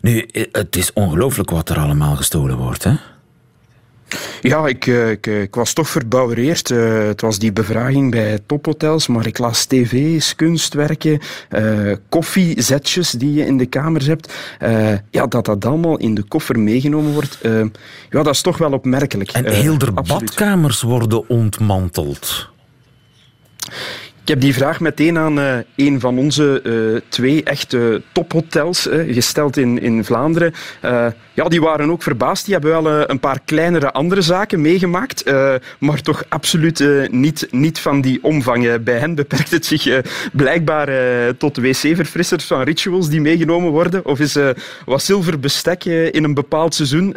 Nu, 0.00 0.28
het 0.52 0.76
is 0.76 0.92
ongelooflijk 0.92 1.50
wat 1.50 1.68
er 1.68 1.78
allemaal 1.78 2.16
gestolen 2.16 2.56
wordt, 2.56 2.84
hè? 2.84 2.92
Ja, 4.40 4.66
ik, 4.66 4.86
eh, 4.86 5.10
ik, 5.10 5.26
ik, 5.26 5.54
was 5.54 5.72
toch 5.72 5.88
verbouwereerd. 5.88 6.70
Uh, 6.70 7.06
het 7.06 7.20
was 7.20 7.38
die 7.38 7.52
bevraging 7.52 8.10
bij 8.10 8.38
tophotels, 8.46 9.06
maar 9.06 9.26
ik 9.26 9.38
las 9.38 9.64
tv's, 9.64 10.34
kunstwerken, 10.34 11.20
uh, 11.50 11.92
koffiezetjes 12.08 13.10
die 13.10 13.32
je 13.32 13.46
in 13.46 13.56
de 13.56 13.66
kamers 13.66 14.06
hebt. 14.06 14.32
ja, 15.10 15.26
dat 15.26 15.44
dat 15.44 15.64
allemaal 15.64 15.96
in 15.96 16.14
de 16.14 16.22
koffer 16.22 16.58
meegenomen 16.58 17.12
wordt, 17.12 17.38
ja, 18.10 18.22
dat 18.22 18.28
is 18.34 18.40
toch 18.40 18.58
wel 18.58 18.72
opmerkelijk. 18.72 19.30
En 19.30 19.52
heel 19.52 19.78
de 19.78 19.92
badkamers 19.92 20.82
worden 20.82 21.28
ontmanteld. 21.28 22.48
Ik 24.26 24.32
heb 24.32 24.40
die 24.40 24.54
vraag 24.54 24.80
meteen 24.80 25.18
aan 25.18 25.38
uh, 25.38 25.56
een 25.76 26.00
van 26.00 26.18
onze 26.18 26.60
uh, 26.62 27.00
twee 27.08 27.42
echte 27.42 28.02
tophotels 28.12 28.86
uh, 28.86 29.14
gesteld 29.14 29.56
in, 29.56 29.80
in 29.80 30.04
Vlaanderen. 30.04 30.54
Ja, 31.36 31.48
die 31.48 31.60
waren 31.60 31.90
ook 31.90 32.02
verbaasd. 32.02 32.44
Die 32.44 32.54
hebben 32.54 32.82
wel 32.82 33.10
een 33.10 33.20
paar 33.20 33.40
kleinere 33.44 33.92
andere 33.92 34.22
zaken 34.22 34.60
meegemaakt, 34.60 35.24
maar 35.78 36.00
toch 36.02 36.24
absoluut 36.28 37.08
niet, 37.10 37.48
niet 37.50 37.78
van 37.78 38.00
die 38.00 38.18
omvang. 38.22 38.82
bij 38.82 38.98
hen 38.98 39.14
beperkt 39.14 39.50
het 39.50 39.66
zich 39.66 40.00
blijkbaar 40.32 40.88
tot 41.36 41.56
wc-verfrissers 41.56 42.44
van 42.44 42.62
rituals 42.62 43.08
die 43.08 43.20
meegenomen 43.20 43.70
worden, 43.70 44.04
of 44.04 44.20
is 44.20 44.36
wat 44.84 45.02
zilver 45.02 45.40
bestek 45.40 45.84
in 45.84 46.24
een 46.24 46.34
bepaald 46.34 46.74
seizoen. 46.74 47.16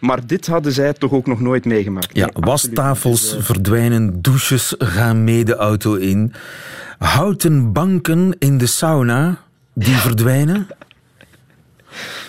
maar 0.00 0.26
dit 0.26 0.46
hadden 0.46 0.72
zij 0.72 0.92
toch 0.92 1.12
ook 1.12 1.26
nog 1.26 1.40
nooit 1.40 1.64
meegemaakt. 1.64 2.10
Ja, 2.12 2.30
wastafels 2.32 3.36
verdwijnen, 3.38 4.22
douches 4.22 4.74
gaan 4.78 5.24
mee 5.24 5.44
de 5.44 5.56
auto 5.56 5.94
in. 5.94 6.32
Houten 6.98 7.72
banken 7.72 8.36
in 8.38 8.58
de 8.58 8.66
sauna 8.66 9.38
die 9.74 9.94
verdwijnen. 9.94 10.66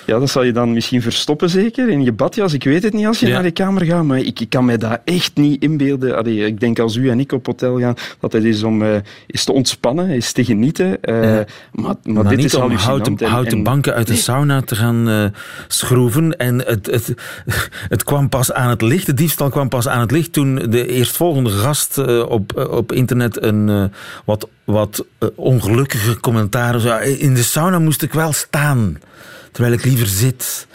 Ja, 0.06 0.20
dat 0.20 0.30
zal 0.30 0.44
je 0.44 0.52
dan 0.52 0.74
misschien 0.74 1.02
verstoppen, 1.02 1.50
zeker, 1.50 1.90
in 1.90 2.04
je 2.04 2.12
badjas. 2.12 2.54
Ik 2.54 2.64
weet 2.64 2.84
het 2.84 2.94
niet 2.94 3.06
als 3.06 3.20
je 3.20 3.28
naar 3.28 3.44
de 3.44 3.52
kamer 3.52 3.86
gaat, 3.86 4.04
maar 4.04 4.20
ik, 4.20 4.40
ik 4.40 4.50
kan 4.50 4.66
mij 4.66 4.78
dat 4.78 5.00
echt 5.06 5.32
niet 5.36 5.62
inbeelden. 5.62 6.18
Allee, 6.18 6.46
ik 6.46 6.60
denk 6.60 6.80
als 6.80 6.96
u 6.96 7.10
en 7.10 7.20
ik 7.20 7.32
op 7.32 7.46
hotel 7.46 7.80
gaan, 7.80 7.96
dat 8.20 8.34
het 8.34 8.44
is 8.44 8.64
om 8.64 8.82
uh, 8.82 8.96
is 9.28 9.44
te 9.44 9.52
ontspannen, 9.52 10.10
is 10.10 10.32
te 10.32 10.46
genieten. 10.46 10.88
Uh, 10.88 10.96
maar, 11.02 11.46
maar, 11.72 11.96
maar, 12.04 12.28
dit 12.28 12.44
is 12.44 12.56
om 12.56 12.72
houten, 12.72 13.28
houten 13.28 13.64
banken 13.64 13.94
uit 13.94 14.08
de 14.08 14.16
sauna 14.16 14.62
te 14.62 14.76
gaan 14.76 15.10
uh, 15.10 15.26
schroeven. 15.68 16.38
En 16.38 16.66
het, 16.66 16.86
het, 16.86 17.14
het 17.94 18.04
kwam 18.04 18.30
pas 18.30 18.52
aan 18.52 18.70
het 18.70 18.82
licht, 18.82 19.06
de 19.06 19.14
diefstal 19.14 19.50
kwam 19.50 19.70
pas 19.70 19.88
aan 19.88 20.00
het 20.00 20.12
licht 20.12 20.34
toen 20.34 20.56
de 20.56 20.88
eerstvolgende 20.88 21.50
gast 21.50 21.98
op, 22.28 22.68
op 22.72 22.92
internet 22.92 23.44
een 23.44 23.92
wat, 24.26 24.50
wat 24.64 25.06
ongelukkige 25.36 26.20
commentaar 26.20 26.80
zei. 26.80 27.12
In 27.12 27.34
de 27.34 27.44
sauna 27.44 27.80
moest 27.80 28.02
ik 28.02 28.14
wel 28.14 28.34
staan 28.34 28.98
terwijl 29.56 29.76
ik 29.76 29.86
liever 29.86 30.08
zit. 30.08 30.68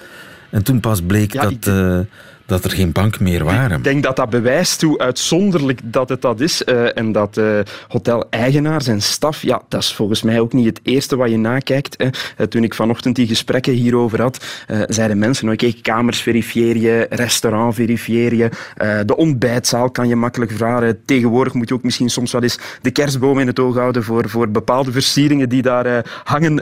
En 0.50 0.62
toen 0.62 0.80
pas 0.80 1.02
bleek 1.02 1.32
dat, 1.32 1.66
uh, 1.68 2.00
dat 2.50 2.64
er 2.64 2.70
geen 2.70 2.92
bank 2.92 3.20
meer 3.20 3.44
waren. 3.44 3.76
Ik 3.76 3.84
denk 3.84 4.02
dat 4.02 4.16
dat 4.16 4.30
bewijst 4.30 4.82
hoe 4.82 4.98
uitzonderlijk 4.98 5.80
dat 5.84 6.08
het 6.08 6.22
dat 6.22 6.40
is. 6.40 6.62
Uh, 6.66 6.96
en 6.96 7.12
dat 7.12 7.36
uh, 7.36 7.58
hotel-eigenaars 7.88 8.86
en 8.86 9.02
staf, 9.02 9.42
ja, 9.42 9.62
dat 9.68 9.82
is 9.82 9.94
volgens 9.94 10.22
mij 10.22 10.40
ook 10.40 10.52
niet 10.52 10.66
het 10.66 10.80
eerste 10.82 11.16
wat 11.16 11.30
je 11.30 11.36
nakijkt. 11.36 12.02
Uh, 12.02 12.46
toen 12.46 12.64
ik 12.64 12.74
vanochtend 12.74 13.16
die 13.16 13.26
gesprekken 13.26 13.72
hierover 13.72 14.20
had, 14.20 14.44
zeiden 14.88 15.18
mensen, 15.18 15.48
oké, 15.52 15.66
okay, 15.66 15.80
kamers 15.82 16.20
verifieer 16.20 16.76
je, 16.76 17.06
restaurant 17.10 17.74
verifieer 17.74 18.34
je, 18.34 18.48
de 19.06 19.16
ontbijtzaal 19.16 19.90
kan 19.90 20.08
je 20.08 20.16
makkelijk 20.16 20.50
vragen. 20.50 21.04
Tegenwoordig 21.04 21.54
moet 21.54 21.68
je 21.68 21.74
ook 21.74 21.82
misschien 21.82 22.08
soms 22.08 22.32
wel 22.32 22.42
eens 22.42 22.58
de 22.82 22.90
kerstboom 22.90 23.38
in 23.38 23.46
het 23.46 23.58
oog 23.58 23.76
houden 23.76 24.04
voor, 24.04 24.28
voor 24.28 24.50
bepaalde 24.50 24.92
versieringen 24.92 25.48
die 25.48 25.62
daar 25.62 26.04
hangen. 26.24 26.54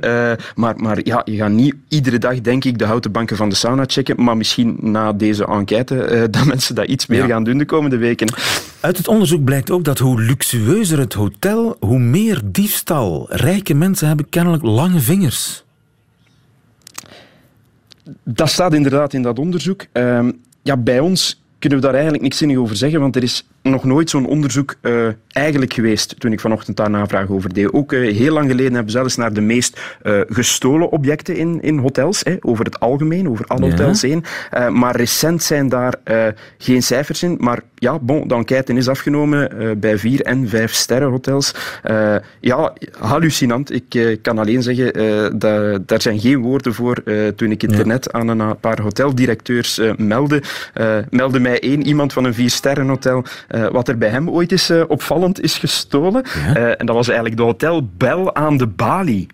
maar, 0.55 0.75
maar 0.77 0.99
ja, 1.03 1.23
je 1.25 1.37
gaat 1.37 1.51
niet 1.51 1.75
iedere 1.89 2.19
dag, 2.19 2.41
denk 2.41 2.65
ik, 2.65 2.79
de 2.79 2.85
houten 2.85 3.13
banken 3.13 3.37
van 3.37 3.49
de 3.49 3.55
sauna 3.55 3.85
checken, 3.87 4.25
maar 4.25 4.37
misschien 4.37 4.77
na 4.81 5.13
deze 5.13 5.47
enquête 5.47 5.78
uh, 5.91 6.25
dat 6.31 6.45
mensen 6.45 6.75
dat 6.75 6.87
iets 6.87 7.07
meer 7.07 7.25
gaan 7.25 7.45
doen 7.45 7.59
de 7.59 7.65
komende 7.65 7.97
weken. 7.97 8.29
Uit 8.81 8.97
het 8.97 9.09
onderzoek 9.09 9.45
blijkt 9.45 9.71
ook 9.71 9.85
dat 9.85 9.99
hoe 9.99 10.21
luxueuzer 10.21 10.99
het 10.99 11.13
hotel, 11.13 11.77
hoe 11.81 11.99
meer 11.99 12.41
diefstal. 12.45 13.27
Rijke 13.29 13.75
mensen 13.75 14.07
hebben 14.07 14.29
kennelijk 14.29 14.63
lange 14.63 15.01
vingers. 15.01 15.65
Dat 18.23 18.51
staat 18.51 18.75
inderdaad 18.75 19.13
in 19.13 19.23
dat 19.23 19.39
onderzoek. 19.39 19.87
Uh, 19.93 20.29
ja, 20.63 20.77
bij 20.77 21.01
ons 21.01 21.43
kunnen 21.59 21.79
we 21.79 21.85
daar 21.85 21.95
eigenlijk 21.95 22.23
niks 22.23 22.37
zinnig 22.37 22.57
over 22.57 22.77
zeggen, 22.77 23.01
want 23.01 23.17
er 23.17 23.23
is 23.23 23.47
nog 23.71 23.85
nooit 23.85 24.11
zo'n 24.11 24.27
onderzoek 24.27 24.75
uh, 24.83 25.09
eigenlijk 25.29 25.73
geweest 25.73 26.21
toen 26.21 26.33
ik 26.33 26.41
vanochtend 26.41 26.77
daar 26.77 26.91
navraag 26.91 27.29
over 27.29 27.55
deed. 27.55 27.73
Ook 27.73 27.93
uh, 27.93 28.17
heel 28.17 28.33
lang 28.33 28.51
geleden 28.51 28.75
hebben 28.75 28.93
we 28.93 28.99
zelfs 28.99 29.17
naar 29.17 29.33
de 29.33 29.41
meest 29.41 29.81
uh, 30.03 30.21
gestolen 30.29 30.91
objecten 30.91 31.37
in, 31.37 31.63
in 31.63 31.79
hotels, 31.79 32.21
hè, 32.25 32.37
over 32.41 32.65
het 32.65 32.81
algemeen, 32.81 33.29
over 33.29 33.45
alle 33.47 33.65
ja. 33.65 33.71
hotels 33.71 34.03
heen. 34.03 34.25
maar 34.73 34.97
recent 34.97 35.43
zijn 35.43 35.69
daar 35.69 35.95
geen 36.59 36.83
cijfers 36.83 37.23
in. 37.23 37.37
Maar 37.41 37.61
ja, 37.75 37.99
bon, 37.99 38.29
de 38.29 38.35
enquête 38.35 38.73
is 38.73 38.89
afgenomen 38.89 39.51
bij 39.81 39.99
vier 39.99 40.23
en 40.23 40.49
vijf 40.49 40.73
sterren 40.73 41.11
hotels. 41.11 41.55
ja, 42.41 42.73
hallucinant. 42.99 43.75
Ik 43.75 44.19
kan 44.23 44.39
alleen 44.39 44.63
zeggen, 44.63 44.93
dat, 45.39 45.89
daar 45.89 46.03
zijn 46.03 46.21
geen 46.21 46.41
woorden 46.41 46.75
voor. 46.75 47.03
toen 47.37 47.51
ik 47.51 47.63
internet 47.63 48.09
ja. 48.13 48.19
aan 48.19 48.29
een 48.29 48.59
paar 48.61 48.81
hoteldirecteurs 48.81 49.81
meldde, 49.97 50.43
meldde 51.11 51.41
mij 51.41 51.61
één 51.61 51.87
iemand 51.87 52.13
van 52.13 52.25
een 52.25 52.35
vier 52.35 52.51
sterren 52.51 52.89
hotel 52.89 53.25
wat 53.73 53.89
er 53.89 53.99
bij 53.99 54.09
hem 54.09 54.31
ooit 54.31 54.53
is 54.53 54.71
uh, 54.71 54.83
opvallend 54.89 55.41
is 55.41 55.59
gestolen. 55.59 56.25
Ja? 56.47 56.57
Uh, 56.57 56.81
en 56.81 56.87
dat 56.87 56.95
was 56.95 57.09
eigenlijk 57.09 57.37
de 57.37 57.43
Hotel 57.43 57.89
Bel 57.97 58.35
aan 58.35 58.57
de 58.57 58.67
Bali 58.67 59.27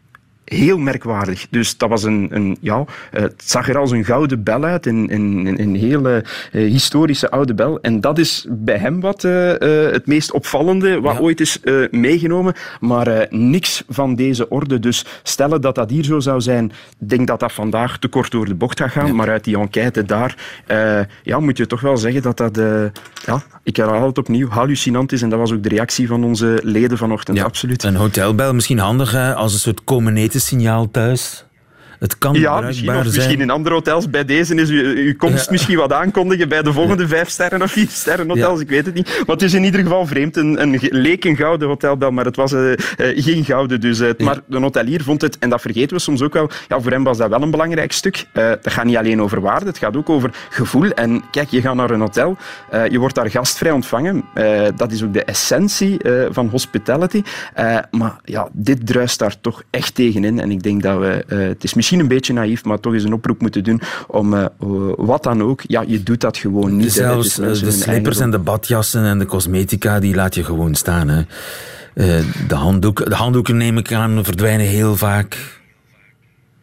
heel 0.44 0.78
merkwaardig. 0.78 1.46
Dus 1.50 1.76
dat 1.76 1.88
was 1.88 2.02
een, 2.02 2.28
een 2.30 2.56
ja, 2.60 2.84
het 3.10 3.42
zag 3.44 3.68
er 3.68 3.78
als 3.78 3.90
een 3.90 4.04
gouden 4.04 4.42
bel 4.42 4.64
uit, 4.64 4.86
een, 4.86 5.08
een, 5.12 5.60
een 5.60 5.74
hele 5.74 6.24
uh, 6.52 6.70
historische 6.70 7.30
oude 7.30 7.54
bel. 7.54 7.80
En 7.80 8.00
dat 8.00 8.18
is 8.18 8.46
bij 8.50 8.76
hem 8.76 9.00
wat 9.00 9.24
uh, 9.24 9.48
uh, 9.48 9.56
het 9.90 10.06
meest 10.06 10.32
opvallende 10.32 11.00
wat 11.00 11.14
ja. 11.14 11.20
ooit 11.20 11.40
is 11.40 11.60
meegenomen, 11.90 12.54
maar 12.80 13.26
niks 13.30 13.84
van 13.88 14.14
deze 14.14 14.48
orde. 14.48 14.78
Dus 14.78 15.04
stellen 15.22 15.60
dat 15.60 15.74
dat 15.74 15.90
hier 15.90 16.04
zo 16.04 16.20
zou 16.20 16.40
zijn, 16.40 16.72
denk 16.98 17.26
dat 17.26 17.40
dat 17.40 17.52
vandaag 17.52 17.98
te 17.98 18.08
kort 18.08 18.30
door 18.30 18.46
de 18.46 18.54
bocht 18.54 18.80
gaat 18.80 18.90
gaan, 18.90 19.06
ja. 19.06 19.12
maar 19.12 19.30
uit 19.30 19.44
die 19.44 19.58
enquête 19.58 20.04
daar 20.04 20.36
ja, 21.22 21.40
moet 21.40 21.56
je 21.56 21.66
toch 21.66 21.80
wel 21.80 21.96
zeggen 21.96 22.22
dat 22.22 22.36
dat, 22.36 22.56
ja, 23.26 23.42
ik 23.62 23.76
herhaal 23.76 24.06
het 24.06 24.18
opnieuw, 24.18 24.48
hallucinant 24.48 25.12
is. 25.12 25.22
En 25.22 25.28
dat 25.28 25.38
was 25.38 25.52
ook 25.52 25.62
de 25.62 25.68
reactie 25.68 26.06
van 26.08 26.24
onze 26.24 26.60
leden 26.62 26.98
vanochtend, 26.98 27.42
absoluut. 27.42 27.82
Een 27.82 27.96
hotelbel, 27.96 28.54
misschien 28.54 28.78
handig 28.78 29.34
als 29.34 29.52
een 29.52 29.58
soort 29.58 29.84
comeneet 29.84 30.33
signaal 30.40 30.88
thuis. 30.90 31.43
Het 32.04 32.18
kan 32.18 32.34
ja, 32.34 32.60
misschien, 32.60 32.92
zijn. 32.92 33.04
misschien 33.04 33.40
in 33.40 33.50
andere 33.50 33.74
hotels. 33.74 34.10
Bij 34.10 34.24
deze 34.24 34.54
is 34.54 34.68
uw, 34.68 34.94
uw 34.94 35.16
komst 35.16 35.44
ja. 35.44 35.52
misschien 35.52 35.76
wat 35.76 35.92
aankondigen. 35.92 36.48
Bij 36.48 36.62
de 36.62 36.72
volgende 36.72 37.08
vijf 37.08 37.28
sterren 37.28 37.62
of 37.62 37.70
vier 37.70 37.88
sterren 37.88 38.28
hotels, 38.28 38.58
ja. 38.58 38.64
ik 38.64 38.70
weet 38.70 38.86
het 38.86 38.94
niet. 38.94 39.06
Maar 39.26 39.36
het 39.36 39.42
is 39.42 39.54
in 39.54 39.64
ieder 39.64 39.80
geval 39.80 40.06
vreemd. 40.06 40.36
Een, 40.36 40.62
een 40.62 40.78
leek 40.90 41.24
een 41.24 41.36
gouden 41.36 41.68
hotelbel, 41.68 42.10
maar 42.10 42.24
het 42.24 42.36
was 42.36 42.52
uh, 42.52 42.70
uh, 42.70 42.76
geen 42.96 43.44
gouden. 43.44 43.80
Dus, 43.80 44.00
uh, 44.00 44.10
maar 44.18 44.40
de 44.46 44.58
hotelier 44.58 45.02
vond 45.02 45.20
het, 45.22 45.38
en 45.38 45.50
dat 45.50 45.60
vergeten 45.60 45.96
we 45.96 46.02
soms 46.02 46.22
ook 46.22 46.32
wel, 46.32 46.50
ja, 46.68 46.80
voor 46.80 46.90
hem 46.90 47.04
was 47.04 47.18
dat 47.18 47.28
wel 47.28 47.42
een 47.42 47.50
belangrijk 47.50 47.92
stuk. 47.92 48.24
dat 48.32 48.72
gaat 48.72 48.84
niet 48.84 48.96
alleen 48.96 49.22
over 49.22 49.40
waarde, 49.40 49.66
het 49.66 49.78
gaat 49.78 49.96
ook 49.96 50.10
over 50.10 50.30
gevoel. 50.50 50.90
En 50.90 51.24
kijk, 51.30 51.48
je 51.48 51.60
gaat 51.60 51.74
naar 51.74 51.90
een 51.90 52.00
hotel, 52.00 52.36
je 52.88 52.98
wordt 52.98 53.14
daar 53.14 53.30
gastvrij 53.30 53.72
ontvangen. 53.72 54.24
dat 54.76 54.92
is 54.92 55.04
ook 55.04 55.12
de 55.12 55.24
essentie 55.24 56.00
van 56.30 56.48
hospitality. 56.48 57.22
maar 57.90 58.16
ja, 58.24 58.48
dit 58.52 58.86
druist 58.86 59.18
daar 59.18 59.40
toch 59.40 59.62
echt 59.70 59.94
tegenin. 59.94 60.40
En 60.40 60.50
ik 60.50 60.62
denk 60.62 60.82
dat 60.82 60.98
we... 60.98 61.24
het 61.34 61.64
is 61.64 61.74
misschien 61.74 61.93
een 62.00 62.08
beetje 62.08 62.32
naïef, 62.32 62.64
maar 62.64 62.80
toch 62.80 62.92
eens 62.92 63.04
een 63.04 63.12
oproep 63.12 63.40
moeten 63.40 63.64
doen 63.64 63.80
om 64.06 64.34
uh, 64.34 64.44
wat 64.96 65.22
dan 65.22 65.42
ook. 65.42 65.62
Ja, 65.66 65.84
je 65.86 66.02
doet 66.02 66.20
dat 66.20 66.36
gewoon 66.36 66.76
niet. 66.76 66.92
Zelfs 66.92 67.34
dus 67.34 67.60
de 67.60 67.70
slippers 67.70 68.18
en 68.18 68.30
de 68.30 68.38
badjassen 68.38 69.04
en 69.04 69.18
de 69.18 69.26
cosmetica, 69.26 70.00
die 70.00 70.14
laat 70.14 70.34
je 70.34 70.44
gewoon 70.44 70.74
staan. 70.74 71.08
Hè. 71.08 71.22
Uh, 71.94 72.24
de, 72.48 72.54
handdoek, 72.54 73.08
de 73.08 73.14
handdoeken, 73.14 73.56
neem 73.56 73.78
ik 73.78 73.92
aan, 73.92 74.24
verdwijnen 74.24 74.66
heel 74.66 74.96
vaak. 74.96 75.62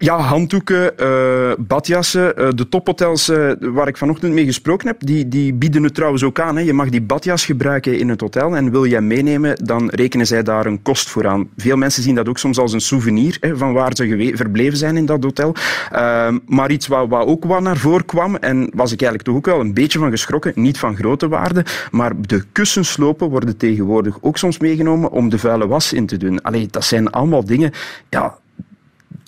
Ja, 0.02 0.18
handdoeken, 0.18 0.92
uh, 1.00 1.52
badjassen. 1.58 2.34
Uh, 2.40 2.50
de 2.56 2.70
tophotels 2.70 3.30
uh, 3.30 3.52
waar 3.60 3.88
ik 3.88 3.98
vanochtend 3.98 4.34
mee 4.34 4.46
gesproken 4.46 4.88
heb, 4.88 4.98
die, 5.00 5.28
die 5.28 5.54
bieden 5.54 5.84
het 5.84 5.94
trouwens 5.94 6.24
ook 6.24 6.40
aan. 6.40 6.56
Hè. 6.56 6.62
Je 6.62 6.74
mag 6.74 6.90
die 6.90 7.02
badjas 7.02 7.46
gebruiken 7.46 8.00
in 8.00 8.10
het 8.10 8.22
hotel 8.22 8.56
en 8.56 8.72
wil 8.72 8.86
jij 8.86 9.02
meenemen, 9.02 9.66
dan 9.66 9.90
rekenen 9.90 10.28
zij 10.28 10.44
daar 10.44 10.66
een 10.66 10.82
kost 10.82 11.10
voor 11.10 11.28
aan. 11.28 11.50
Veel 11.58 11.76
mensen 11.76 12.04
zien 12.04 12.16
dat 12.16 12.28
ook 12.28 12.38
soms 12.38 12.58
als 12.58 12.74
een 12.74 12.82
souvenir 12.82 13.38
hè, 13.40 13.58
van 13.58 13.74
waar 13.74 13.92
ze 13.96 14.32
verbleven 14.36 14.78
zijn 14.78 14.98
in 14.98 15.06
dat 15.06 15.24
hotel. 15.24 15.56
Ehm, 15.92 16.40
maar 16.46 16.72
iets 16.72 16.88
wat, 16.88 17.08
wat 17.10 17.26
ook 17.26 17.46
wat 17.46 17.62
naar 17.62 17.78
voren 17.78 18.06
kwam, 18.06 18.36
en 18.36 18.72
was 18.76 18.92
ik 18.92 19.02
eigenlijk 19.02 19.24
toch 19.24 19.36
ook 19.36 19.46
wel 19.46 19.60
een 19.60 19.74
beetje 19.74 20.00
van 20.00 20.10
geschrokken, 20.10 20.52
niet 20.56 20.80
van 20.80 20.96
grote 20.96 21.28
waarde, 21.28 21.66
maar 21.92 22.22
de 22.22 22.44
kussenslopen 22.52 23.30
worden 23.30 23.58
tegenwoordig 23.58 24.18
ook 24.22 24.38
soms 24.38 24.60
meegenomen 24.60 25.12
om 25.12 25.30
de 25.30 25.40
vuile 25.40 25.68
was 25.68 25.94
in 25.94 26.06
te 26.06 26.18
doen. 26.18 26.42
Allee, 26.42 26.68
dat 26.72 26.84
zijn 26.84 27.12
allemaal 27.12 27.46
dingen... 27.46 27.72
Ja, 28.10 28.40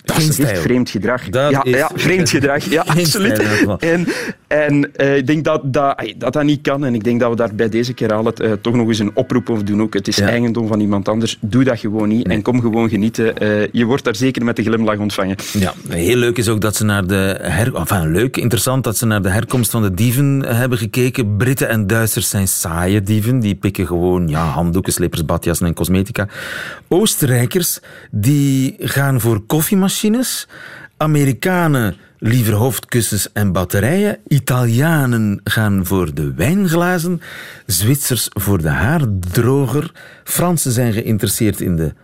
dat 0.04 0.16
is 0.16 0.38
echt 0.38 0.58
vreemd 0.58 0.90
gedrag. 0.90 1.28
Dat 1.28 1.50
ja, 1.50 1.64
is... 1.64 1.76
ja, 1.76 1.90
vreemd 1.94 2.30
gedrag. 2.30 2.64
Ja, 2.64 2.84
absoluut. 2.86 3.42
En, 3.78 4.06
en 4.46 4.90
uh, 4.96 5.16
ik 5.16 5.26
denk 5.26 5.44
dat 5.44 5.72
dat, 5.72 6.12
dat 6.16 6.32
dat 6.32 6.42
niet 6.42 6.60
kan. 6.60 6.84
En 6.84 6.94
ik 6.94 7.04
denk 7.04 7.20
dat 7.20 7.30
we 7.30 7.36
daar 7.36 7.54
bij 7.54 7.68
deze 7.68 7.92
keer 7.92 8.12
al 8.12 8.24
het 8.24 8.40
uh, 8.40 8.52
toch 8.60 8.74
nog 8.74 8.88
eens 8.88 8.98
een 8.98 9.10
oproep 9.14 9.50
over 9.50 9.64
doen. 9.64 9.82
Ook. 9.82 9.94
Het 9.94 10.08
is 10.08 10.16
ja. 10.16 10.28
eigendom 10.28 10.66
van 10.66 10.80
iemand 10.80 11.08
anders. 11.08 11.38
Doe 11.40 11.64
dat 11.64 11.78
gewoon 11.78 12.08
niet. 12.08 12.26
Nee. 12.26 12.36
En 12.36 12.42
kom 12.42 12.60
gewoon 12.60 12.88
genieten. 12.88 13.42
Uh, 13.42 13.66
je 13.72 13.84
wordt 13.84 14.04
daar 14.04 14.16
zeker 14.16 14.44
met 14.44 14.56
de 14.56 14.62
glimlach 14.62 14.98
ontvangen. 14.98 15.36
Ja, 15.52 15.72
heel 15.88 16.16
leuk 16.16 16.38
is 16.38 16.48
ook 16.48 16.60
dat 16.60 16.76
ze 16.76 16.84
naar 16.84 17.06
de... 17.06 17.38
Her... 17.40 17.74
Enfin, 17.74 18.12
leuk, 18.12 18.36
interessant 18.36 18.84
dat 18.84 18.96
ze 18.96 19.06
naar 19.06 19.22
de 19.22 19.30
herkomst 19.30 19.70
van 19.70 19.82
de 19.82 19.94
dieven 19.94 20.44
hebben 20.46 20.78
gekeken. 20.78 21.36
Britten 21.36 21.68
en 21.68 21.86
Duitsers 21.86 22.28
zijn 22.28 22.48
saaie 22.48 23.02
dieven. 23.02 23.40
Die 23.40 23.54
pikken 23.54 23.86
gewoon 23.86 24.28
ja, 24.28 24.44
handdoeken, 24.44 24.92
slippers, 24.92 25.24
badjassen 25.24 25.66
en 25.66 25.74
cosmetica. 25.74 26.28
Oostenrijkers, 26.88 27.80
die 28.10 28.74
gaan 28.78 29.20
voor 29.20 29.46
koffiemachines 29.46 29.92
Amerikanen 30.96 31.96
liever 32.18 32.52
hoofdkussens 32.52 33.32
en 33.32 33.52
batterijen. 33.52 34.18
Italianen 34.28 35.40
gaan 35.44 35.86
voor 35.86 36.14
de 36.14 36.34
wijnglazen. 36.34 37.20
Zwitsers 37.66 38.28
voor 38.32 38.62
de 38.62 38.68
haardroger. 38.68 39.92
Fransen 40.24 40.72
zijn 40.72 40.92
geïnteresseerd 40.92 41.60
in 41.60 41.76
de 41.76 41.94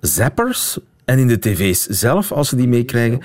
zappers. 0.00 0.78
En 1.04 1.18
in 1.18 1.28
de 1.28 1.38
tv's 1.38 1.86
zelf, 1.86 2.32
als 2.32 2.48
ze 2.48 2.56
die 2.56 2.68
meekrijgen. 2.68 3.20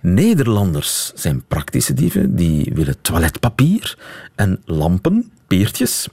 Nederlanders 0.00 1.12
zijn 1.14 1.44
praktische 1.48 1.94
dieven. 1.94 2.36
Die 2.36 2.70
willen 2.74 3.00
toiletpapier 3.00 3.98
en 4.34 4.62
lampen, 4.64 5.30
peertjes. 5.46 6.08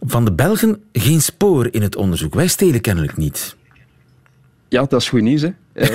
Van 0.00 0.24
de 0.24 0.32
Belgen 0.32 0.82
geen 0.92 1.22
spoor 1.22 1.68
in 1.70 1.82
het 1.82 1.96
onderzoek. 1.96 2.34
Wij 2.34 2.48
stelen 2.48 2.80
kennelijk 2.80 3.16
niet. 3.16 3.56
Ja, 4.68 4.84
dat 4.84 5.00
is 5.00 5.08
goed 5.08 5.22
nieuws. 5.22 5.42
Hè. 5.42 5.50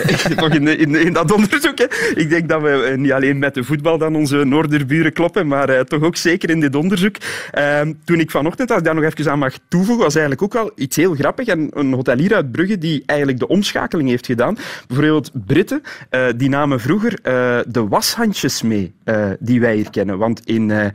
Uh, 0.46 0.54
in, 0.54 0.68
in, 0.68 0.96
in, 0.96 1.14
dat 1.14 1.32
onderzoek. 1.32 1.80
Ik 2.16 2.30
denk 2.30 2.50
dat 2.50 2.62
we 2.62 2.70
eh, 2.70 2.98
niet 2.98 3.12
alleen 3.12 3.40
met 3.40 3.54
de 3.54 3.64
voetbal 3.64 3.98
dan 3.98 4.16
onze 4.16 4.44
Noorderburen 4.44 5.14
kloppen, 5.14 5.48
maar 5.48 5.70
uh, 5.70 5.80
toch 5.80 6.04
ook 6.04 6.16
zeker 6.16 6.50
in 6.50 6.60
dit 6.60 6.76
onderzoek. 6.76 7.16
Uh, 7.58 7.82
toen 8.04 8.20
ik 8.20 8.32
vanochtend, 8.32 8.70
als 8.70 8.80
ik 8.80 8.86
daar 8.86 8.96
nog 8.96 9.04
even 9.04 9.32
aan 9.32 9.40
mag 9.40 9.54
toevoegen, 9.68 10.04
was 10.04 10.16
eigenlijk 10.16 10.44
ook 10.44 10.54
wel 10.54 10.72
iets 10.76 10.96
heel 10.96 11.14
grappig. 11.14 11.48
En 11.48 11.70
een 11.74 11.94
hotelier 11.94 12.36
uit 12.36 12.52
Brugge 12.52 12.78
die 12.78 13.04
eigenlijk 13.06 13.40
de 13.40 13.48
omschakeling 13.48 14.10
heeft 14.10 14.26
gedaan. 14.26 14.58
Bijvoorbeeld 14.88 15.32
Britten, 15.46 15.82
die 16.36 16.50
namen 16.50 16.80
vroeger 16.80 17.20
de 17.68 17.88
washandjes 17.90 18.62
mee, 18.62 18.94
die 19.40 19.60
wij 19.60 19.76
hier 19.76 19.90
kennen. 19.90 20.18
Want 20.18 20.46
in 20.46 20.94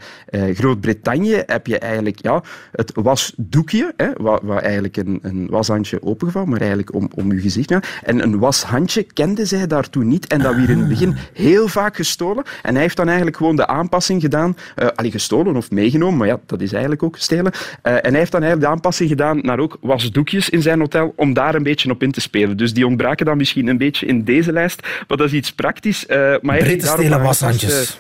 Groot-Brittannië 0.55 1.42
heb 1.46 1.66
je 1.66 1.79
eigenlijk 1.79 2.22
ja, 2.22 2.42
het 2.72 2.92
wasdoekje, 2.94 3.92
hè, 3.96 4.09
wat 4.16 4.42
eigenlijk 4.48 4.96
een, 4.96 5.18
een 5.22 5.46
washandje 5.50 6.03
opengevouwen, 6.03 6.53
maar 6.53 6.61
eigenlijk 6.61 6.94
om, 6.94 7.09
om 7.14 7.33
je 7.33 7.40
gezicht. 7.40 7.68
Ja. 7.68 7.83
En 8.03 8.22
een 8.22 8.38
washandje 8.38 8.79
handje 8.80 9.02
kende 9.02 9.44
zij 9.44 9.66
daartoe 9.66 10.04
niet 10.04 10.26
en 10.26 10.40
dat 10.40 10.54
werd 10.54 10.68
in 10.68 10.78
het 10.78 10.88
begin 10.88 11.16
heel 11.32 11.68
vaak 11.68 11.96
gestolen. 11.96 12.44
En 12.62 12.72
hij 12.72 12.82
heeft 12.82 12.96
dan 12.96 13.06
eigenlijk 13.06 13.36
gewoon 13.36 13.56
de 13.56 13.66
aanpassing 13.66 14.20
gedaan, 14.20 14.56
uh, 14.76 14.88
allee, 14.94 15.10
gestolen 15.10 15.56
of 15.56 15.70
meegenomen, 15.70 16.18
maar 16.18 16.26
ja, 16.26 16.40
dat 16.46 16.60
is 16.60 16.72
eigenlijk 16.72 17.02
ook 17.02 17.16
stelen. 17.16 17.52
Uh, 17.52 17.92
en 17.92 18.10
hij 18.10 18.18
heeft 18.18 18.32
dan 18.32 18.42
eigenlijk 18.42 18.70
de 18.70 18.76
aanpassing 18.76 19.08
gedaan 19.08 19.38
naar 19.42 19.58
ook 19.58 19.78
wasdoekjes 19.80 20.50
in 20.50 20.62
zijn 20.62 20.78
hotel, 20.78 21.12
om 21.16 21.32
daar 21.32 21.54
een 21.54 21.62
beetje 21.62 21.90
op 21.90 22.02
in 22.02 22.12
te 22.12 22.20
spelen. 22.20 22.56
Dus 22.56 22.74
die 22.74 22.86
ontbraken 22.86 23.26
dan 23.26 23.36
misschien 23.36 23.66
een 23.66 23.78
beetje 23.78 24.06
in 24.06 24.24
deze 24.24 24.52
lijst, 24.52 24.82
maar 25.08 25.16
dat 25.16 25.26
is 25.26 25.32
iets 25.32 25.52
praktisch. 25.52 26.04
Uh, 26.08 26.34
maar 26.40 26.58
Britten 26.58 26.88
stelen 26.88 27.22
washandjes. 27.22 27.98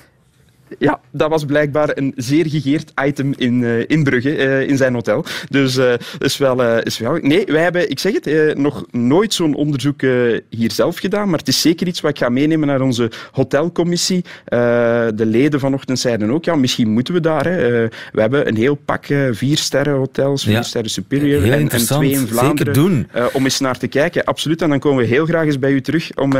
Ja, 0.78 1.00
dat 1.10 1.30
was 1.30 1.44
blijkbaar 1.44 1.90
een 1.94 2.12
zeer 2.16 2.46
gegeerd 2.48 2.92
item 3.04 3.34
in, 3.36 3.60
uh, 3.60 3.84
in 3.86 4.04
Brugge, 4.04 4.36
uh, 4.36 4.68
in 4.68 4.76
zijn 4.76 4.94
hotel. 4.94 5.24
Dus 5.48 5.76
uh, 5.76 5.92
is, 6.18 6.38
wel, 6.38 6.80
is 6.80 6.98
wel... 6.98 7.18
Nee, 7.22 7.44
wij 7.46 7.62
hebben, 7.62 7.90
ik 7.90 7.98
zeg 7.98 8.12
het, 8.12 8.58
nog 8.58 8.84
nooit 8.90 9.34
zo'n 9.34 9.54
onderzoek 9.54 10.00
hier 10.48 10.70
zelf 10.72 10.98
gedaan, 10.98 11.28
maar 11.28 11.38
het 11.38 11.48
is 11.48 11.60
zeker 11.60 11.86
iets 11.86 12.00
wat 12.00 12.10
ik 12.10 12.18
ga 12.18 12.28
meenemen 12.28 12.68
naar 12.68 12.80
onze 12.80 13.10
hotelcommissie. 13.32 14.24
de 14.44 15.12
leden 15.26 15.60
vanochtend 15.60 15.98
zeiden 15.98 16.30
ook, 16.30 16.44
ja, 16.44 16.54
misschien 16.54 16.90
moeten 16.90 17.14
we 17.14 17.20
daar. 17.20 17.44
Hè. 17.44 17.88
we 18.12 18.20
hebben 18.20 18.48
een 18.48 18.56
heel 18.56 18.74
pak 18.74 19.06
vier 19.30 19.56
sterren 19.56 19.94
hotels, 19.94 20.44
vier 20.44 20.64
sterren 20.64 20.90
superior 20.90 21.52
en, 21.52 21.68
en, 21.68 21.84
twee 21.84 22.10
in 22.10 22.26
Vlaanderen. 22.26 22.74
Doen. 22.74 23.08
om 23.32 23.44
eens 23.44 23.60
naar 23.60 23.78
te 23.78 23.86
kijken. 23.86 24.24
Absoluut, 24.24 24.62
en 24.62 24.68
dan 24.68 24.78
komen 24.78 25.02
we 25.02 25.08
heel 25.08 25.26
graag 25.26 25.44
eens 25.44 25.58
bij 25.58 25.72
u 25.72 25.80
terug 25.80 26.10
om 26.14 26.32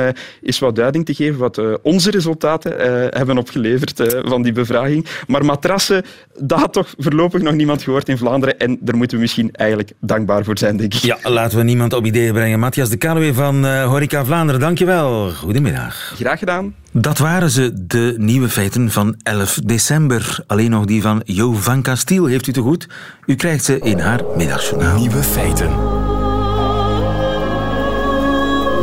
eens 0.43 0.59
wat 0.59 0.77
duiding 0.77 1.05
te 1.05 1.14
geven 1.14 1.38
wat 1.38 1.83
onze 1.83 2.11
resultaten 2.11 2.73
hebben 3.11 3.38
opgeleverd 3.38 4.19
van 4.24 4.42
die 4.42 4.52
bevraging. 4.52 5.06
Maar 5.26 5.44
matrassen, 5.44 6.04
dat 6.38 6.59
had 6.59 6.72
toch 6.72 6.94
voorlopig 6.98 7.42
nog 7.42 7.54
niemand 7.54 7.83
gehoord 7.83 8.09
in 8.09 8.18
Vlaanderen. 8.18 8.59
En 8.59 8.78
daar 8.80 8.96
moeten 8.96 9.16
we 9.16 9.22
misschien 9.22 9.50
eigenlijk 9.52 9.92
dankbaar 10.00 10.44
voor 10.44 10.59
zijn, 10.59 10.76
denk 10.76 10.94
ik. 10.94 11.00
Ja, 11.00 11.18
laten 11.22 11.59
we 11.59 11.64
niemand 11.64 11.92
op 11.92 12.04
ideeën 12.04 12.33
brengen. 12.33 12.59
Matthias 12.59 12.88
de 12.88 12.96
Kaluwe 12.96 13.35
van 13.35 13.64
uh, 13.64 13.85
Horeca 13.85 14.24
Vlaanderen, 14.24 14.61
dankjewel. 14.61 15.30
Goedemiddag. 15.30 16.12
Graag 16.16 16.38
gedaan. 16.38 16.74
Dat 16.92 17.18
waren 17.18 17.50
ze, 17.50 17.87
de 17.87 18.14
nieuwe 18.16 18.48
feiten 18.48 18.90
van 18.90 19.14
11 19.22 19.59
december. 19.64 20.44
Alleen 20.46 20.70
nog 20.70 20.85
die 20.85 21.02
van 21.02 21.22
Jo 21.24 21.52
van 21.52 21.83
Castiel 21.83 22.26
heeft 22.26 22.46
u 22.46 22.52
te 22.52 22.61
goed. 22.61 22.88
U 23.26 23.35
krijgt 23.35 23.64
ze 23.64 23.78
in 23.78 23.98
haar 23.98 24.20
middagjournaal. 24.37 24.98
Nieuwe 24.98 25.22
feiten. 25.22 25.70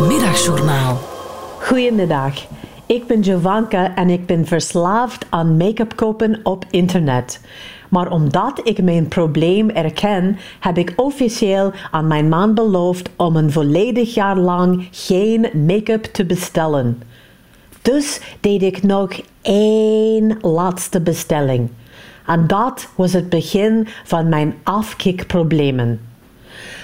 Middagjournaal. 0.07 1.01
Goedemiddag. 1.61 2.33
Ik 2.87 3.07
ben 3.07 3.19
Jovanka 3.19 3.95
en 3.95 4.09
ik 4.09 4.25
ben 4.25 4.45
verslaafd 4.45 5.25
aan 5.29 5.57
make-up 5.57 5.95
kopen 5.95 6.39
op 6.43 6.65
internet. 6.69 7.41
Maar 7.89 8.11
omdat 8.11 8.61
ik 8.63 8.83
mijn 8.83 9.07
probleem 9.07 9.69
erken, 9.69 10.37
heb 10.59 10.77
ik 10.77 10.93
officieel 10.95 11.71
aan 11.91 12.07
mijn 12.07 12.29
man 12.29 12.53
beloofd 12.53 13.09
om 13.15 13.35
een 13.35 13.51
volledig 13.51 14.13
jaar 14.13 14.37
lang 14.37 14.87
geen 14.91 15.49
make-up 15.65 16.03
te 16.03 16.25
bestellen. 16.25 17.01
Dus 17.81 18.21
deed 18.39 18.63
ik 18.63 18.83
nog 18.83 19.21
één 19.41 20.37
laatste 20.41 21.01
bestelling. 21.01 21.69
En 22.25 22.47
dat 22.47 22.89
was 22.95 23.13
het 23.13 23.29
begin 23.29 23.87
van 24.03 24.29
mijn 24.29 24.55
afkikproblemen. 24.63 25.99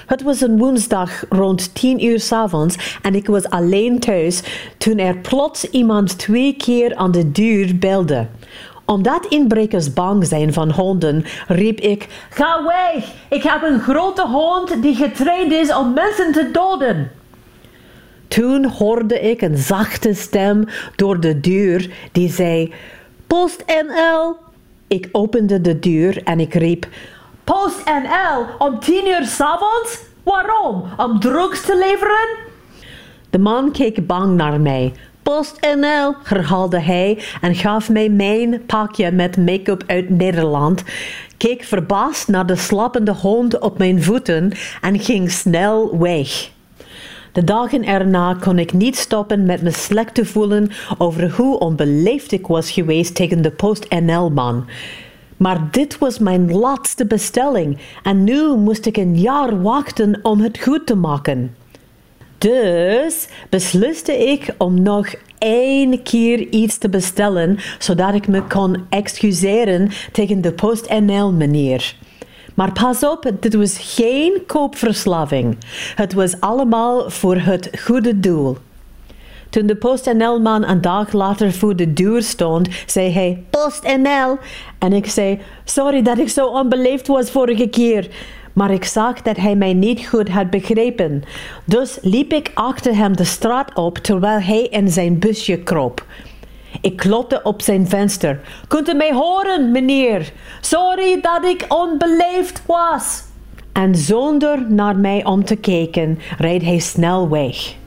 Het 0.05 0.21
was 0.21 0.41
een 0.41 0.57
woensdag 0.57 1.23
rond 1.29 1.75
tien 1.75 2.05
uur 2.05 2.19
s'avonds 2.19 2.97
en 3.01 3.15
ik 3.15 3.27
was 3.27 3.49
alleen 3.49 3.99
thuis 3.99 4.41
toen 4.77 4.97
er 4.97 5.17
plots 5.17 5.69
iemand 5.69 6.17
twee 6.17 6.55
keer 6.57 6.95
aan 6.95 7.11
de 7.11 7.31
deur 7.31 7.77
belde. 7.77 8.27
Omdat 8.85 9.25
inbrekers 9.25 9.93
bang 9.93 10.25
zijn 10.25 10.53
van 10.53 10.71
honden, 10.71 11.25
riep 11.47 11.79
ik: 11.79 12.07
Ga 12.29 12.63
weg! 12.63 13.05
Ik 13.29 13.43
heb 13.43 13.63
een 13.63 13.79
grote 13.79 14.27
hond 14.27 14.81
die 14.81 14.95
getraind 14.95 15.51
is 15.51 15.75
om 15.75 15.93
mensen 15.93 16.31
te 16.31 16.49
doden. 16.51 17.11
Toen 18.27 18.65
hoorde 18.65 19.19
ik 19.19 19.41
een 19.41 19.57
zachte 19.57 20.13
stem 20.13 20.65
door 20.95 21.19
de 21.19 21.39
deur 21.39 21.89
die 22.11 22.29
zei: 22.29 22.73
Post 23.27 23.63
NL. 23.67 24.35
Ik 24.87 25.09
opende 25.11 25.61
de 25.61 25.79
deur 25.79 26.23
en 26.23 26.39
ik 26.39 26.53
riep: 26.53 26.87
Post 27.43 27.83
NL 27.85 28.45
om 28.57 28.79
tien 28.79 29.07
uur 29.07 29.25
s'avonds? 29.25 29.99
Waarom? 30.23 30.83
Om 30.97 31.19
drugs 31.19 31.61
te 31.61 31.77
leveren? 31.77 32.27
De 33.29 33.39
man 33.39 33.71
keek 33.71 34.07
bang 34.07 34.35
naar 34.35 34.61
mij. 34.61 34.93
Post 35.23 35.59
NL, 35.75 36.15
herhaalde 36.23 36.79
hij 36.79 37.23
en 37.41 37.55
gaf 37.55 37.89
mij 37.89 38.09
mijn 38.09 38.65
pakje 38.65 39.11
met 39.11 39.37
make-up 39.37 39.83
uit 39.87 40.09
Nederland, 40.09 40.83
keek 41.37 41.63
verbaasd 41.63 42.27
naar 42.27 42.45
de 42.45 42.55
slappende 42.55 43.13
hond 43.13 43.59
op 43.59 43.77
mijn 43.77 44.03
voeten 44.03 44.51
en 44.81 44.99
ging 44.99 45.31
snel 45.31 45.99
weg. 45.99 46.49
De 47.31 47.43
dagen 47.43 47.83
erna 47.83 48.33
kon 48.33 48.59
ik 48.59 48.73
niet 48.73 48.97
stoppen 48.97 49.45
met 49.45 49.61
me 49.61 49.71
slecht 49.71 50.13
te 50.13 50.25
voelen 50.25 50.71
over 50.97 51.31
hoe 51.31 51.59
onbeleefd 51.59 52.31
ik 52.31 52.47
was 52.47 52.71
geweest 52.71 53.15
tegen 53.15 53.41
de 53.41 53.51
Post 53.51 53.89
NL-man. 53.89 54.65
Maar 55.43 55.67
dit 55.71 55.97
was 55.97 56.19
mijn 56.19 56.51
laatste 56.51 57.05
bestelling 57.05 57.77
en 58.03 58.23
nu 58.23 58.55
moest 58.55 58.85
ik 58.85 58.97
een 58.97 59.19
jaar 59.19 59.61
wachten 59.61 60.19
om 60.21 60.41
het 60.41 60.59
goed 60.59 60.85
te 60.85 60.95
maken. 60.95 61.55
Dus 62.37 63.27
besliste 63.49 64.17
ik 64.17 64.55
om 64.57 64.81
nog 64.81 65.13
één 65.37 66.03
keer 66.03 66.39
iets 66.39 66.77
te 66.77 66.89
bestellen, 66.89 67.57
zodat 67.79 68.13
ik 68.13 68.27
me 68.27 68.43
kon 68.43 68.85
excuseren 68.89 69.89
tegen 70.11 70.41
de 70.41 70.53
PostNL 70.53 71.31
meneer. 71.31 71.95
Maar 72.53 72.71
pas 72.71 73.03
op, 73.03 73.31
dit 73.39 73.53
was 73.53 73.77
geen 73.77 74.43
koopverslaving. 74.47 75.57
Het 75.95 76.13
was 76.13 76.39
allemaal 76.39 77.09
voor 77.09 77.35
het 77.35 77.69
goede 77.79 78.19
doel. 78.19 78.57
Toen 79.53 79.65
de 79.65 79.75
PostNL-man 79.75 80.67
een 80.67 80.81
dag 80.81 81.11
later 81.11 81.51
voor 81.51 81.75
de 81.75 81.93
deur 81.93 82.23
stond, 82.23 82.67
zei 82.85 83.11
hij: 83.11 83.43
PostNL. 83.49 84.37
En 84.79 84.93
ik 84.93 85.05
zei: 85.05 85.39
Sorry 85.63 86.01
dat 86.01 86.17
ik 86.17 86.29
zo 86.29 86.47
onbeleefd 86.47 87.07
was 87.07 87.31
vorige 87.31 87.67
keer. 87.67 88.07
Maar 88.53 88.71
ik 88.71 88.83
zag 88.83 89.21
dat 89.21 89.37
hij 89.37 89.55
mij 89.55 89.73
niet 89.73 90.07
goed 90.07 90.29
had 90.29 90.49
begrepen. 90.49 91.23
Dus 91.65 91.97
liep 92.01 92.33
ik 92.33 92.51
achter 92.53 92.95
hem 92.95 93.15
de 93.15 93.23
straat 93.23 93.73
op 93.75 93.97
terwijl 93.97 94.39
hij 94.39 94.61
in 94.61 94.89
zijn 94.89 95.19
busje 95.19 95.57
kroop. 95.57 96.05
Ik 96.81 96.97
klopte 96.97 97.39
op 97.43 97.61
zijn 97.61 97.87
venster. 97.87 98.39
Kunt 98.67 98.89
u 98.89 98.93
mij 98.93 99.13
horen, 99.13 99.71
meneer? 99.71 100.31
Sorry 100.61 101.21
dat 101.21 101.45
ik 101.45 101.65
onbeleefd 101.67 102.63
was. 102.65 103.23
En 103.73 103.95
zonder 103.95 104.71
naar 104.71 104.97
mij 104.97 105.25
om 105.25 105.45
te 105.45 105.55
kijken, 105.55 106.19
reed 106.37 106.61
hij 106.61 106.79
snel 106.79 107.29
weg. 107.29 107.81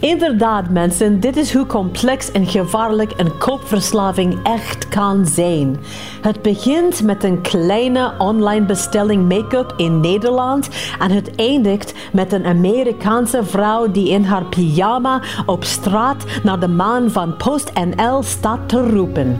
Inderdaad, 0.00 0.70
mensen, 0.70 1.20
dit 1.20 1.36
is 1.36 1.54
hoe 1.54 1.66
complex 1.66 2.32
en 2.32 2.46
gevaarlijk 2.46 3.12
een 3.16 3.38
koopverslaving 3.38 4.38
echt 4.42 4.88
kan 4.88 5.26
zijn. 5.26 5.76
Het 6.20 6.42
begint 6.42 7.02
met 7.02 7.24
een 7.24 7.40
kleine 7.40 8.12
online 8.18 8.66
bestelling 8.66 9.28
make-up 9.28 9.74
in 9.76 10.00
Nederland 10.00 10.68
en 10.98 11.10
het 11.10 11.34
eindigt 11.34 11.94
met 12.12 12.32
een 12.32 12.46
Amerikaanse 12.46 13.44
vrouw 13.44 13.90
die 13.90 14.08
in 14.08 14.24
haar 14.24 14.44
pyjama 14.44 15.22
op 15.46 15.64
straat 15.64 16.24
naar 16.42 16.60
de 16.60 16.68
man 16.68 17.10
van 17.10 17.36
PostNL 17.36 18.22
staat 18.22 18.68
te 18.68 18.90
roepen. 18.90 19.38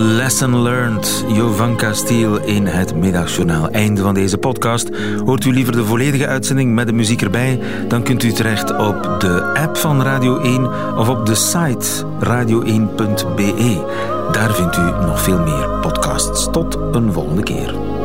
Lesson 0.00 0.62
learned. 0.62 1.24
Jovanka 1.28 1.92
Stiel 1.92 2.36
in 2.36 2.66
het 2.66 2.94
Middagjournaal. 2.94 3.68
Einde 3.68 4.02
van 4.02 4.14
deze 4.14 4.38
podcast. 4.38 4.90
Hoort 5.24 5.44
u 5.44 5.52
liever 5.52 5.72
de 5.72 5.84
volledige 5.84 6.26
uitzending 6.26 6.74
met 6.74 6.86
de 6.86 6.92
muziek 6.92 7.22
erbij? 7.22 7.60
Dan 7.88 8.02
kunt 8.02 8.22
u 8.22 8.32
terecht 8.32 8.76
op 8.76 9.16
de 9.18 9.54
app 9.54 9.76
van 9.76 10.02
Radio 10.02 10.38
1 10.38 10.96
of 10.96 11.08
op 11.08 11.26
de 11.26 11.34
site 11.34 12.04
radio1.be. 12.24 13.84
Daar 14.32 14.54
vindt 14.54 14.76
u 14.76 14.80
nog 14.80 15.22
veel 15.22 15.38
meer 15.38 15.68
podcasts. 15.80 16.48
Tot 16.50 16.78
een 16.92 17.12
volgende 17.12 17.42
keer. 17.42 17.99